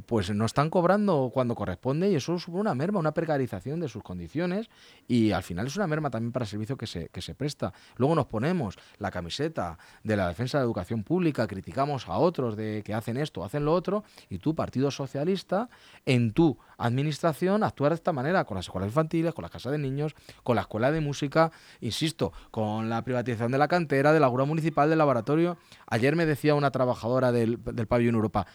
pues 0.05 0.29
no 0.31 0.45
están 0.45 0.69
cobrando 0.69 1.31
cuando 1.33 1.55
corresponde 1.55 2.11
y 2.11 2.15
eso 2.15 2.35
es 2.35 2.47
una 2.47 2.75
merma, 2.75 2.99
una 2.99 3.13
precarización 3.13 3.79
de 3.79 3.87
sus 3.87 4.03
condiciones 4.03 4.69
y 5.07 5.31
al 5.31 5.43
final 5.43 5.67
es 5.67 5.75
una 5.77 5.87
merma 5.87 6.09
también 6.09 6.31
para 6.31 6.43
el 6.43 6.49
servicio 6.49 6.77
que 6.77 6.85
se, 6.85 7.09
que 7.09 7.21
se 7.21 7.33
presta. 7.33 7.73
Luego 7.95 8.13
nos 8.13 8.27
ponemos 8.27 8.77
la 8.99 9.09
camiseta 9.09 9.79
de 10.03 10.15
la 10.15 10.27
defensa 10.27 10.57
de 10.57 10.63
la 10.63 10.65
educación 10.65 11.03
pública, 11.03 11.47
criticamos 11.47 12.07
a 12.07 12.17
otros 12.17 12.55
de 12.55 12.83
que 12.85 12.93
hacen 12.93 13.17
esto, 13.17 13.43
hacen 13.43 13.65
lo 13.65 13.73
otro 13.73 14.03
y 14.29 14.39
tú, 14.39 14.53
Partido 14.53 14.91
Socialista, 14.91 15.69
en 16.05 16.33
tu 16.33 16.57
administración 16.77 17.63
actúas 17.63 17.91
de 17.91 17.95
esta 17.95 18.13
manera 18.13 18.43
con 18.43 18.55
las 18.55 18.65
escuelas 18.65 18.89
infantiles, 18.89 19.33
con 19.33 19.41
las 19.41 19.51
casas 19.51 19.71
de 19.71 19.77
niños, 19.79 20.13
con 20.43 20.55
la 20.55 20.61
escuela 20.63 20.91
de 20.91 20.96
música, 20.99 21.51
insisto, 21.81 22.33
con 22.51 22.89
la 22.89 23.03
privatización 23.03 23.51
de 23.51 23.57
la 23.57 23.67
cantera, 23.67 24.13
de 24.13 24.19
la 24.19 24.27
municipal, 24.45 24.89
del 24.89 24.99
laboratorio. 24.99 25.57
Ayer 25.87 26.15
me 26.15 26.25
decía 26.25 26.55
una 26.55 26.71
trabajadora 26.71 27.31
del, 27.31 27.57
del 27.63 27.87
pabellón 27.87 28.15
Europa, 28.15 28.47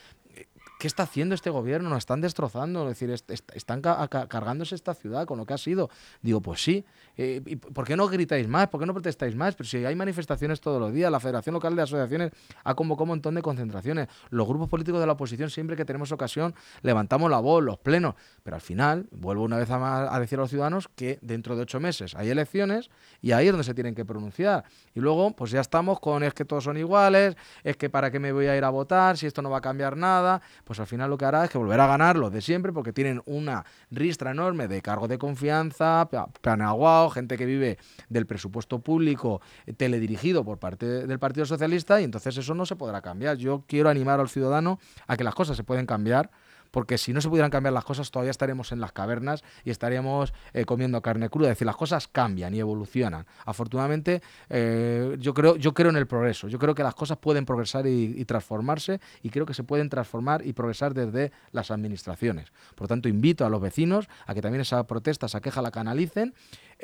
¿qué 0.82 0.88
está 0.88 1.04
haciendo 1.04 1.36
este 1.36 1.48
gobierno? 1.48 1.88
Nos 1.88 1.98
están 1.98 2.20
destrozando, 2.20 2.82
es 2.90 2.98
decir, 2.98 3.14
están 3.54 3.80
cargándose 3.80 4.74
esta 4.74 4.94
ciudad 4.94 5.26
con 5.26 5.38
lo 5.38 5.46
que 5.46 5.54
ha 5.54 5.58
sido. 5.58 5.88
Digo, 6.22 6.40
pues 6.40 6.60
sí, 6.60 6.84
eh, 7.16 7.56
¿por 7.72 7.86
qué 7.86 7.96
no 7.96 8.08
gritáis 8.08 8.48
más? 8.48 8.66
¿Por 8.66 8.80
qué 8.80 8.86
no 8.86 8.92
protestáis 8.92 9.36
más? 9.36 9.54
Pero 9.54 9.68
si 9.68 9.84
hay 9.84 9.94
manifestaciones 9.94 10.60
todos 10.60 10.80
los 10.80 10.92
días, 10.92 11.08
la 11.08 11.20
Federación 11.20 11.52
Local 11.52 11.76
de 11.76 11.82
Asociaciones 11.82 12.32
ha 12.64 12.74
convocado 12.74 13.04
un 13.04 13.08
montón 13.10 13.36
de 13.36 13.42
concentraciones, 13.42 14.08
los 14.30 14.48
grupos 14.48 14.68
políticos 14.68 14.98
de 14.98 15.06
la 15.06 15.12
oposición 15.12 15.50
siempre 15.50 15.76
que 15.76 15.84
tenemos 15.84 16.10
ocasión 16.10 16.52
levantamos 16.80 17.30
la 17.30 17.38
voz, 17.38 17.62
los 17.62 17.78
plenos, 17.78 18.16
pero 18.42 18.56
al 18.56 18.60
final, 18.60 19.06
vuelvo 19.12 19.44
una 19.44 19.58
vez 19.58 19.70
a, 19.70 20.12
a 20.12 20.18
decir 20.18 20.40
a 20.40 20.42
los 20.42 20.50
ciudadanos 20.50 20.88
que 20.96 21.20
dentro 21.22 21.54
de 21.54 21.62
ocho 21.62 21.78
meses 21.78 22.16
hay 22.16 22.30
elecciones 22.30 22.90
y 23.20 23.30
ahí 23.30 23.46
es 23.46 23.52
donde 23.52 23.62
se 23.62 23.74
tienen 23.74 23.94
que 23.94 24.04
pronunciar. 24.04 24.64
Y 24.96 25.00
luego, 25.00 25.30
pues 25.36 25.52
ya 25.52 25.60
estamos 25.60 26.00
con 26.00 26.24
es 26.24 26.34
que 26.34 26.44
todos 26.44 26.64
son 26.64 26.76
iguales, 26.76 27.36
es 27.62 27.76
que 27.76 27.88
para 27.88 28.10
qué 28.10 28.18
me 28.18 28.32
voy 28.32 28.46
a 28.46 28.56
ir 28.56 28.64
a 28.64 28.70
votar, 28.70 29.16
si 29.16 29.28
esto 29.28 29.42
no 29.42 29.48
va 29.48 29.58
a 29.58 29.60
cambiar 29.60 29.96
nada, 29.96 30.42
al 30.80 30.86
final 30.86 31.10
lo 31.10 31.18
que 31.18 31.24
hará 31.24 31.44
es 31.44 31.50
que 31.50 31.58
volverá 31.58 31.84
a 31.84 31.88
ganar 31.88 32.16
los 32.16 32.32
de 32.32 32.40
siempre 32.40 32.72
porque 32.72 32.92
tienen 32.92 33.22
una 33.26 33.64
ristra 33.90 34.30
enorme 34.30 34.68
de 34.68 34.82
cargo 34.82 35.08
de 35.08 35.18
confianza, 35.18 36.08
planeaguao, 36.40 37.10
gente 37.10 37.36
que 37.36 37.46
vive 37.46 37.78
del 38.08 38.26
presupuesto 38.26 38.78
público 38.80 39.40
eh, 39.66 39.72
teledirigido 39.72 40.44
por 40.44 40.58
parte 40.58 41.06
del 41.06 41.18
Partido 41.18 41.46
Socialista 41.46 42.00
y 42.00 42.04
entonces 42.04 42.36
eso 42.36 42.54
no 42.54 42.66
se 42.66 42.76
podrá 42.76 43.00
cambiar. 43.00 43.36
Yo 43.36 43.64
quiero 43.66 43.88
animar 43.88 44.20
al 44.20 44.28
ciudadano 44.28 44.78
a 45.06 45.16
que 45.16 45.24
las 45.24 45.34
cosas 45.34 45.56
se 45.56 45.64
pueden 45.64 45.86
cambiar 45.86 46.30
porque 46.72 46.98
si 46.98 47.12
no 47.12 47.20
se 47.20 47.28
pudieran 47.28 47.52
cambiar 47.52 47.72
las 47.72 47.84
cosas 47.84 48.10
todavía 48.10 48.32
estaríamos 48.32 48.72
en 48.72 48.80
las 48.80 48.90
cavernas 48.90 49.44
y 49.64 49.70
estaríamos 49.70 50.34
eh, 50.52 50.64
comiendo 50.64 51.00
carne 51.00 51.28
cruda. 51.28 51.48
Es 51.48 51.52
decir, 51.52 51.66
las 51.66 51.76
cosas 51.76 52.08
cambian 52.08 52.52
y 52.54 52.58
evolucionan. 52.58 53.26
Afortunadamente, 53.44 54.22
eh, 54.48 55.16
yo, 55.20 55.34
creo, 55.34 55.54
yo 55.56 55.72
creo 55.74 55.90
en 55.90 55.96
el 55.96 56.08
progreso. 56.08 56.48
Yo 56.48 56.58
creo 56.58 56.74
que 56.74 56.82
las 56.82 56.94
cosas 56.94 57.18
pueden 57.18 57.46
progresar 57.46 57.86
y, 57.86 58.24
transformarse 58.24 59.00
y 59.22 59.30
creo 59.30 59.46
que 59.46 59.54
se 59.54 59.62
pueden 59.62 59.88
transformar 59.88 60.44
y 60.46 60.52
progresar 60.52 60.94
desde 60.94 61.32
las 61.52 61.70
administraciones. 61.70 62.50
Por 62.74 62.82
lo 62.82 62.88
tanto, 62.88 63.08
invito 63.08 63.44
a 63.44 63.50
los 63.50 63.60
vecinos 63.60 64.08
a 64.26 64.34
que 64.34 64.40
también 64.40 64.62
esa 64.62 64.86
protesta, 64.86 65.26
esa 65.26 65.40
queja 65.40 65.60
la 65.60 65.70
canalicen 65.70 66.34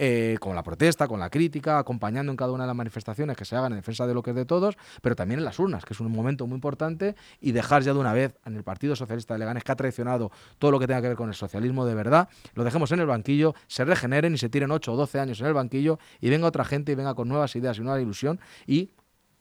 eh, 0.01 0.37
con 0.39 0.55
la 0.55 0.63
protesta, 0.63 1.09
con 1.09 1.19
la 1.19 1.29
crítica, 1.29 1.77
acompañando 1.77 2.31
en 2.31 2.37
cada 2.37 2.53
una 2.53 2.63
de 2.63 2.69
las 2.69 2.77
manifestaciones 2.77 3.37
que 3.37 3.45
se 3.45 3.57
hagan 3.57 3.73
en 3.73 3.79
defensa 3.79 4.07
de 4.07 4.15
lo 4.15 4.23
que 4.23 4.31
es 4.31 4.37
de 4.37 4.45
todos, 4.45 4.77
pero 5.03 5.17
también 5.17 5.41
en 5.41 5.45
las 5.45 5.59
urnas, 5.59 5.85
que 5.85 5.93
es 5.93 5.99
un 5.99 6.13
momento 6.13 6.47
muy 6.47 6.55
importante, 6.55 7.17
y 7.41 7.51
dejar 7.51 7.83
ya 7.83 7.93
de 7.93 7.99
una 7.99 8.13
vez 8.13 8.39
en 8.47 8.55
el 8.55 8.63
Partido 8.63 8.95
Socialista 8.95 9.35
de 9.35 9.41
Leganés, 9.41 9.65
que 9.65 9.73
ha 9.73 9.77
traicionado 9.77 10.31
todo 10.61 10.71
lo 10.71 10.79
que 10.79 10.87
tenga 10.87 11.03
que 11.03 11.09
ver 11.09 11.17
con 11.17 11.29
el 11.29 11.35
socialismo 11.35 11.85
de 11.85 11.97
verdad, 11.97 12.29
lo 12.55 12.63
dejemos 12.63 12.93
en 12.93 13.01
el 13.01 13.07
banquillo, 13.07 13.57
se 13.67 13.85
regeneren 13.85 14.35
y 14.35 14.39
se 14.39 14.49
tiren 14.49 14.71
8 14.71 14.93
o 14.93 14.97
12 14.97 15.19
años 15.19 15.41
en 15.41 15.47
el 15.47 15.55
banquillo 15.55 15.99
y 16.21 16.31
venga 16.31 16.47
otra 16.47 16.65
gente 16.65 16.93
y 16.93 16.95
venga 16.95 17.15
con 17.15 17.29
nuevas 17.29 17.57
ideas 17.57 17.77
y 17.79 17.81
nueva 17.81 18.01
ilusión 18.01 18.39
y 18.69 18.91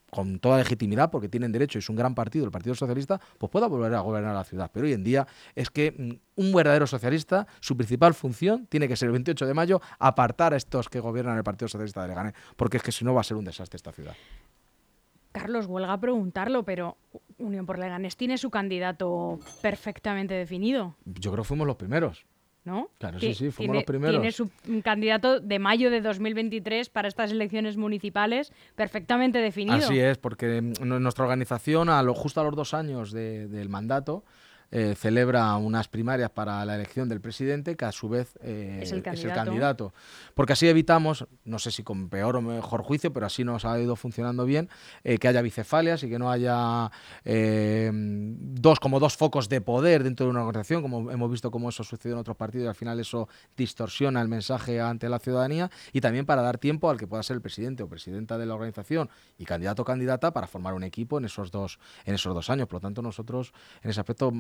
con 0.10 0.40
toda 0.40 0.58
legitimidad, 0.58 1.12
porque 1.12 1.30
tienen 1.30 1.52
derecho, 1.52 1.78
y 1.78 1.80
es 1.80 1.90
un 1.90 1.96
gran 1.96 2.16
partido, 2.16 2.46
el 2.46 2.52
Partido 2.52 2.76
Socialista, 2.76 3.20
pues 3.38 3.52
pueda 3.52 3.68
volver 3.68 3.94
a 3.94 4.00
gobernar 4.00 4.34
la 4.34 4.44
ciudad. 4.44 4.70
Pero 4.74 4.86
hoy 4.86 4.94
en 4.94 5.04
día 5.04 5.28
es 5.56 5.70
que 5.70 5.92
mm, 5.92 6.42
un 6.42 6.54
verdadero 6.54 6.88
socialista, 6.88 7.48
su 7.60 7.76
principal 7.76 8.14
función 8.14 8.68
tiene 8.68 8.88
que 8.88 8.96
ser 8.96 9.08
el 9.08 9.14
28 9.14 9.46
de 9.46 9.54
mayo 9.54 9.82
apartar 10.00 10.54
a 10.54 10.58
estos 10.58 10.90
que 10.90 11.00
gobiernan 11.00 11.38
el 11.38 11.44
Partido 11.44 11.68
Socialista 11.68 12.02
de 12.02 12.10
Leganés, 12.10 12.34
porque 12.56 12.78
es 12.78 12.84
que 12.84 12.92
si 12.92 13.04
no 13.04 13.14
va 13.14 13.22
a 13.22 13.24
ser 13.24 13.38
un 13.38 13.46
desastre 13.46 13.78
esta 13.78 13.92
ciudad. 13.92 14.16
Carlos, 15.32 15.68
huelga 15.68 15.94
a 15.94 16.00
preguntarlo, 16.00 16.64
pero 16.64 16.98
Unión 17.38 17.66
por 17.66 17.78
Leganés 17.78 18.18
tiene 18.18 18.38
su 18.38 18.50
candidato 18.50 19.40
perfectamente 19.62 20.34
definido. 20.34 20.96
Yo 21.06 21.32
creo 21.32 21.44
que 21.44 21.48
fuimos 21.48 21.68
los 21.68 21.76
primeros. 21.76 22.26
¿No? 22.68 22.90
Claro, 23.00 23.20
sí, 23.20 23.34
sí, 23.34 23.50
fuimos 23.50 23.78
los 23.78 23.86
primeros. 23.86 24.16
Tiene 24.16 24.32
su 24.32 24.52
candidato 24.84 25.40
de 25.40 25.58
mayo 25.58 25.90
de 25.90 26.02
2023 26.02 26.90
para 26.90 27.08
estas 27.08 27.32
elecciones 27.32 27.78
municipales 27.78 28.52
perfectamente 28.76 29.40
definido. 29.40 29.78
Así 29.78 29.98
es, 29.98 30.18
porque 30.18 30.62
nuestra 30.62 31.24
organización, 31.24 31.88
a 31.90 32.04
lo, 32.04 32.14
justo 32.14 32.42
a 32.42 32.44
los 32.44 32.56
dos 32.56 32.74
años 32.74 33.12
del 33.14 33.70
mandato, 33.70 34.26
eh, 34.70 34.96
celebra 34.96 35.56
unas 35.56 35.88
primarias 35.88 36.30
para 36.30 36.64
la 36.66 36.76
elección 36.76 37.08
del 37.08 37.22
presidente, 37.22 37.76
que 37.76 37.86
a 37.86 37.92
su 37.92 38.10
vez 38.10 38.38
eh, 38.42 38.80
es, 38.84 38.92
el 38.92 39.02
candidato. 39.02 39.94
Porque 40.34 40.54
así 40.54 40.68
evitamos, 40.68 41.26
no 41.46 41.58
sé 41.58 41.72
si 41.72 41.84
con 41.84 42.10
peor 42.10 42.36
o 42.36 42.42
mejor 42.42 42.82
juicio, 42.82 43.14
pero 43.14 43.26
así 43.26 43.44
nos 43.44 43.64
ha 43.64 43.80
ido 43.80 43.96
funcionando 43.96 44.46
bien, 44.46 44.70
eh, 45.04 45.18
que 45.20 45.28
haya 45.28 45.42
bicefalias 45.42 46.04
y 46.04 46.10
que 46.10 46.20
no 46.20 46.30
haya 46.30 46.92
dos 47.24 48.80
como 48.80 49.00
dos 49.00 49.16
focos 49.16 49.50
de 49.50 49.62
poder 49.62 50.04
dentro 50.04 50.26
de 50.26 50.32
una 50.32 50.42
organización, 50.42 50.82
como 50.82 51.12
hemos 51.12 51.32
visto 51.32 51.52
cómo 51.52 51.70
eso 51.70 51.84
sucedido 51.84 52.16
en 52.16 52.22
otros 52.22 52.38
partidos 52.38 52.66
y 52.66 52.68
al 52.68 52.76
final 52.76 53.00
eso 53.00 53.30
distorsiona 53.56 54.22
el 54.22 54.28
mensaje 54.28 54.82
ante 54.82 55.10
la 55.10 55.20
ciudadanía 55.20 55.70
y 55.94 56.02
también 56.02 56.26
para 56.26 56.42
dar 56.42 56.58
tiempo 56.58 56.90
al 56.90 56.98
que 56.98 57.08
pueda 57.08 57.24
ser 57.24 57.36
el 57.36 57.42
presidente 57.42 57.84
o 57.84 57.88
presidenta 57.88 58.38
de 58.38 58.46
la 58.46 58.56
organización 58.56 59.10
y 59.38 59.46
candidato 59.46 59.84
o 59.84 59.86
candidata 59.86 60.32
para 60.32 60.48
formar 60.48 60.74
un 60.74 60.84
equipo 60.84 61.18
en 61.18 61.26
esos 61.26 61.52
dos, 61.52 61.80
en 62.06 62.16
esos 62.16 62.34
dos 62.34 62.50
años. 62.50 62.68
Por 62.68 62.76
lo 62.76 62.82
tanto, 62.82 63.02
nosotros 63.02 63.54
en 63.82 63.92
ese 63.92 64.00
aspecto 64.00 64.32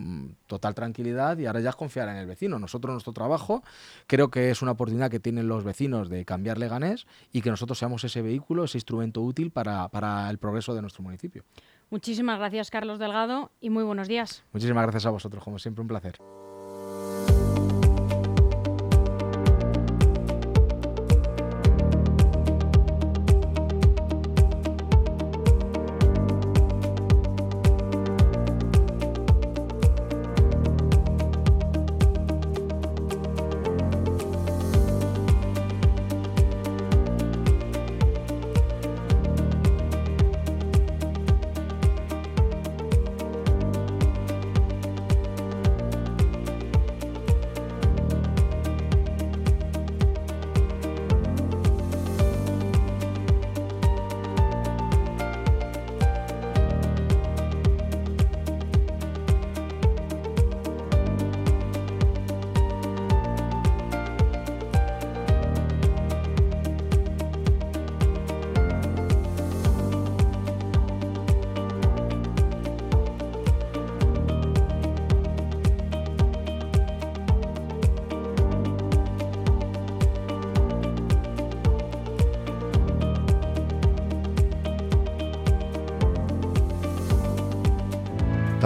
total 0.47 0.75
tranquilidad 0.75 1.37
y 1.37 1.45
ahora 1.45 1.59
ya 1.59 1.69
es 1.69 1.75
confiar 1.75 2.09
en 2.09 2.17
el 2.17 2.25
vecino. 2.25 2.59
Nosotros, 2.59 2.93
nuestro 2.93 3.13
trabajo, 3.13 3.63
creo 4.07 4.29
que 4.29 4.49
es 4.49 4.61
una 4.61 4.71
oportunidad 4.71 5.11
que 5.11 5.19
tienen 5.19 5.47
los 5.47 5.63
vecinos 5.63 6.09
de 6.09 6.25
cambiar 6.25 6.57
Leganés 6.57 7.07
y 7.31 7.41
que 7.41 7.49
nosotros 7.49 7.77
seamos 7.77 8.03
ese 8.03 8.21
vehículo, 8.21 8.63
ese 8.63 8.77
instrumento 8.77 9.21
útil 9.21 9.51
para, 9.51 9.87
para 9.89 10.29
el 10.29 10.37
progreso 10.37 10.73
de 10.75 10.81
nuestro 10.81 11.03
municipio. 11.03 11.43
Muchísimas 11.89 12.37
gracias, 12.39 12.69
Carlos 12.69 12.99
Delgado, 12.99 13.51
y 13.61 13.69
muy 13.69 13.83
buenos 13.83 14.07
días. 14.07 14.43
Muchísimas 14.51 14.83
gracias 14.83 15.05
a 15.05 15.09
vosotros, 15.09 15.43
como 15.43 15.57
siempre, 15.57 15.81
un 15.81 15.87
placer. 15.87 16.17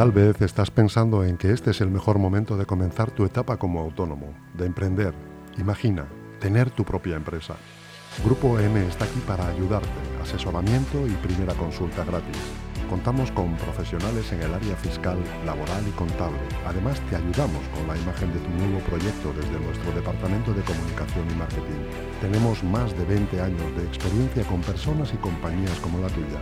Tal 0.01 0.11
vez 0.11 0.41
estás 0.41 0.71
pensando 0.71 1.23
en 1.23 1.37
que 1.37 1.51
este 1.51 1.69
es 1.69 1.79
el 1.79 1.91
mejor 1.91 2.17
momento 2.17 2.57
de 2.57 2.65
comenzar 2.65 3.11
tu 3.11 3.23
etapa 3.23 3.57
como 3.57 3.81
autónomo, 3.81 4.33
de 4.55 4.65
emprender. 4.65 5.13
Imagina, 5.59 6.07
tener 6.39 6.71
tu 6.71 6.83
propia 6.83 7.15
empresa. 7.15 7.53
Grupo 8.25 8.57
M 8.57 8.83
está 8.87 9.05
aquí 9.05 9.19
para 9.27 9.47
ayudarte, 9.47 9.87
asesoramiento 10.19 11.05
y 11.05 11.11
primera 11.11 11.53
consulta 11.53 12.03
gratis. 12.03 12.70
Contamos 12.91 13.31
con 13.31 13.55
profesionales 13.55 14.29
en 14.33 14.41
el 14.41 14.53
área 14.53 14.75
fiscal, 14.75 15.17
laboral 15.45 15.87
y 15.87 15.91
contable. 15.91 16.43
Además, 16.67 16.99
te 17.09 17.15
ayudamos 17.15 17.63
con 17.73 17.87
la 17.87 17.95
imagen 17.95 18.33
de 18.33 18.39
tu 18.39 18.49
nuevo 18.49 18.79
proyecto 18.83 19.31
desde 19.31 19.63
nuestro 19.63 19.93
departamento 19.93 20.51
de 20.51 20.61
comunicación 20.61 21.23
y 21.31 21.35
marketing. 21.35 21.87
Tenemos 22.19 22.61
más 22.65 22.91
de 22.97 23.05
20 23.05 23.39
años 23.39 23.75
de 23.77 23.85
experiencia 23.85 24.43
con 24.43 24.59
personas 24.59 25.13
y 25.13 25.17
compañías 25.23 25.79
como 25.79 26.03
la 26.03 26.09
tuya. 26.09 26.35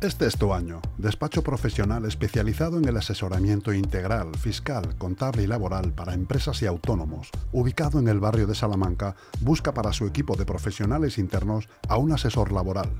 Este 0.00 0.26
es 0.26 0.38
tu 0.38 0.54
año. 0.54 0.80
Despacho 0.96 1.42
profesional 1.42 2.04
especializado 2.04 2.78
en 2.78 2.84
el 2.84 2.96
asesoramiento 2.96 3.72
integral, 3.72 4.28
fiscal, 4.36 4.96
contable 4.96 5.42
y 5.42 5.48
laboral 5.48 5.92
para 5.92 6.14
empresas 6.14 6.62
y 6.62 6.66
autónomos. 6.66 7.30
Ubicado 7.50 7.98
en 7.98 8.06
el 8.06 8.20
barrio 8.20 8.46
de 8.46 8.54
Salamanca, 8.54 9.16
busca 9.40 9.74
para 9.74 9.92
su 9.92 10.06
equipo 10.06 10.36
de 10.36 10.46
profesionales 10.46 11.18
internos 11.18 11.68
a 11.88 11.96
un 11.96 12.12
asesor 12.12 12.52
laboral. 12.52 12.90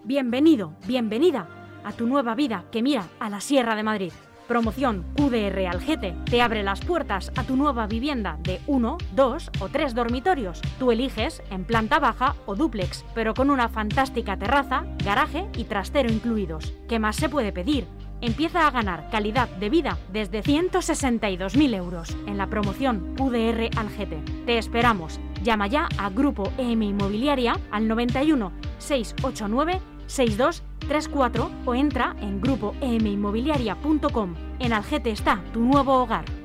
Bienvenido, 0.05 0.77
bienvenida 0.87 1.49
a 1.83 1.91
tu 1.91 2.07
nueva 2.07 2.35
vida 2.35 2.63
que 2.71 2.81
mira 2.81 3.09
a 3.19 3.29
la 3.29 3.41
Sierra 3.41 3.75
de 3.75 3.83
Madrid. 3.83 4.13
Promoción 4.47 5.03
QDR 5.15 5.65
Algete 5.67 6.15
te 6.29 6.41
abre 6.41 6.61
las 6.61 6.81
puertas 6.81 7.31
a 7.35 7.43
tu 7.43 7.55
nueva 7.55 7.87
vivienda 7.87 8.37
de 8.43 8.61
uno, 8.67 8.99
dos 9.13 9.49
o 9.59 9.69
tres 9.69 9.95
dormitorios. 9.95 10.61
Tú 10.77 10.91
eliges 10.91 11.41
en 11.49 11.65
planta 11.65 11.99
baja 11.99 12.35
o 12.45 12.55
dúplex, 12.55 13.03
pero 13.15 13.33
con 13.33 13.49
una 13.49 13.69
fantástica 13.69 14.37
terraza, 14.37 14.85
garaje 15.03 15.47
y 15.57 15.63
trastero 15.63 16.11
incluidos. 16.11 16.73
¿Qué 16.87 16.99
más 16.99 17.15
se 17.15 17.27
puede 17.27 17.51
pedir? 17.51 17.87
Empieza 18.21 18.67
a 18.67 18.71
ganar 18.71 19.09
calidad 19.09 19.49
de 19.49 19.69
vida 19.69 19.97
desde 20.13 20.43
162.000 20.43 21.75
euros 21.75 22.15
en 22.27 22.37
la 22.37 22.47
promoción 22.47 23.15
QDR 23.17 23.69
Algete. 23.77 24.21
Te 24.45 24.57
esperamos. 24.57 25.19
Llama 25.43 25.67
ya 25.67 25.89
a 25.97 26.09
Grupo 26.09 26.51
EM 26.57 26.83
Inmobiliaria 26.83 27.59
al 27.71 27.87
91 27.87 28.51
689 28.77 29.94
6234 30.07 31.51
o 31.65 31.75
entra 31.75 32.15
en 32.21 32.41
grupoeminmobiliaria.com. 32.41 34.35
En 34.59 34.73
Algete 34.73 35.11
está 35.11 35.43
tu 35.53 35.59
nuevo 35.59 35.93
hogar. 36.01 36.44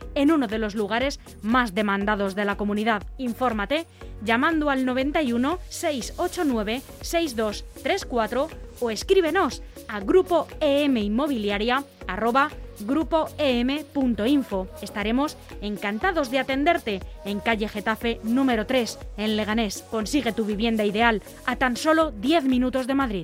en 0.15 0.31
uno 0.31 0.47
de 0.47 0.57
los 0.57 0.75
lugares 0.75 1.19
más 1.41 1.73
demandados 1.73 2.35
de 2.35 2.45
la 2.45 2.57
comunidad. 2.57 3.03
Infórmate 3.17 3.85
llamando 4.23 4.69
al 4.69 4.85
91 4.85 5.59
689 5.69 6.81
6234 7.01 8.49
o 8.81 8.91
escríbenos 8.91 9.61
a 9.87 9.99
grupo 9.99 10.47
em 10.59 10.97
inmobiliaria 10.97 11.83
grupoem.info. 12.85 14.67
Estaremos 14.81 15.37
encantados 15.61 16.31
de 16.31 16.39
atenderte 16.39 17.01
en 17.25 17.39
calle 17.39 17.67
Getafe 17.67 18.19
número 18.23 18.65
3 18.65 18.97
en 19.17 19.37
Leganés. 19.37 19.83
Consigue 19.89 20.31
tu 20.31 20.45
vivienda 20.45 20.85
ideal 20.85 21.21
a 21.45 21.55
tan 21.55 21.77
solo 21.77 22.11
10 22.11 22.45
minutos 22.45 22.87
de 22.87 22.95
Madrid. 22.95 23.19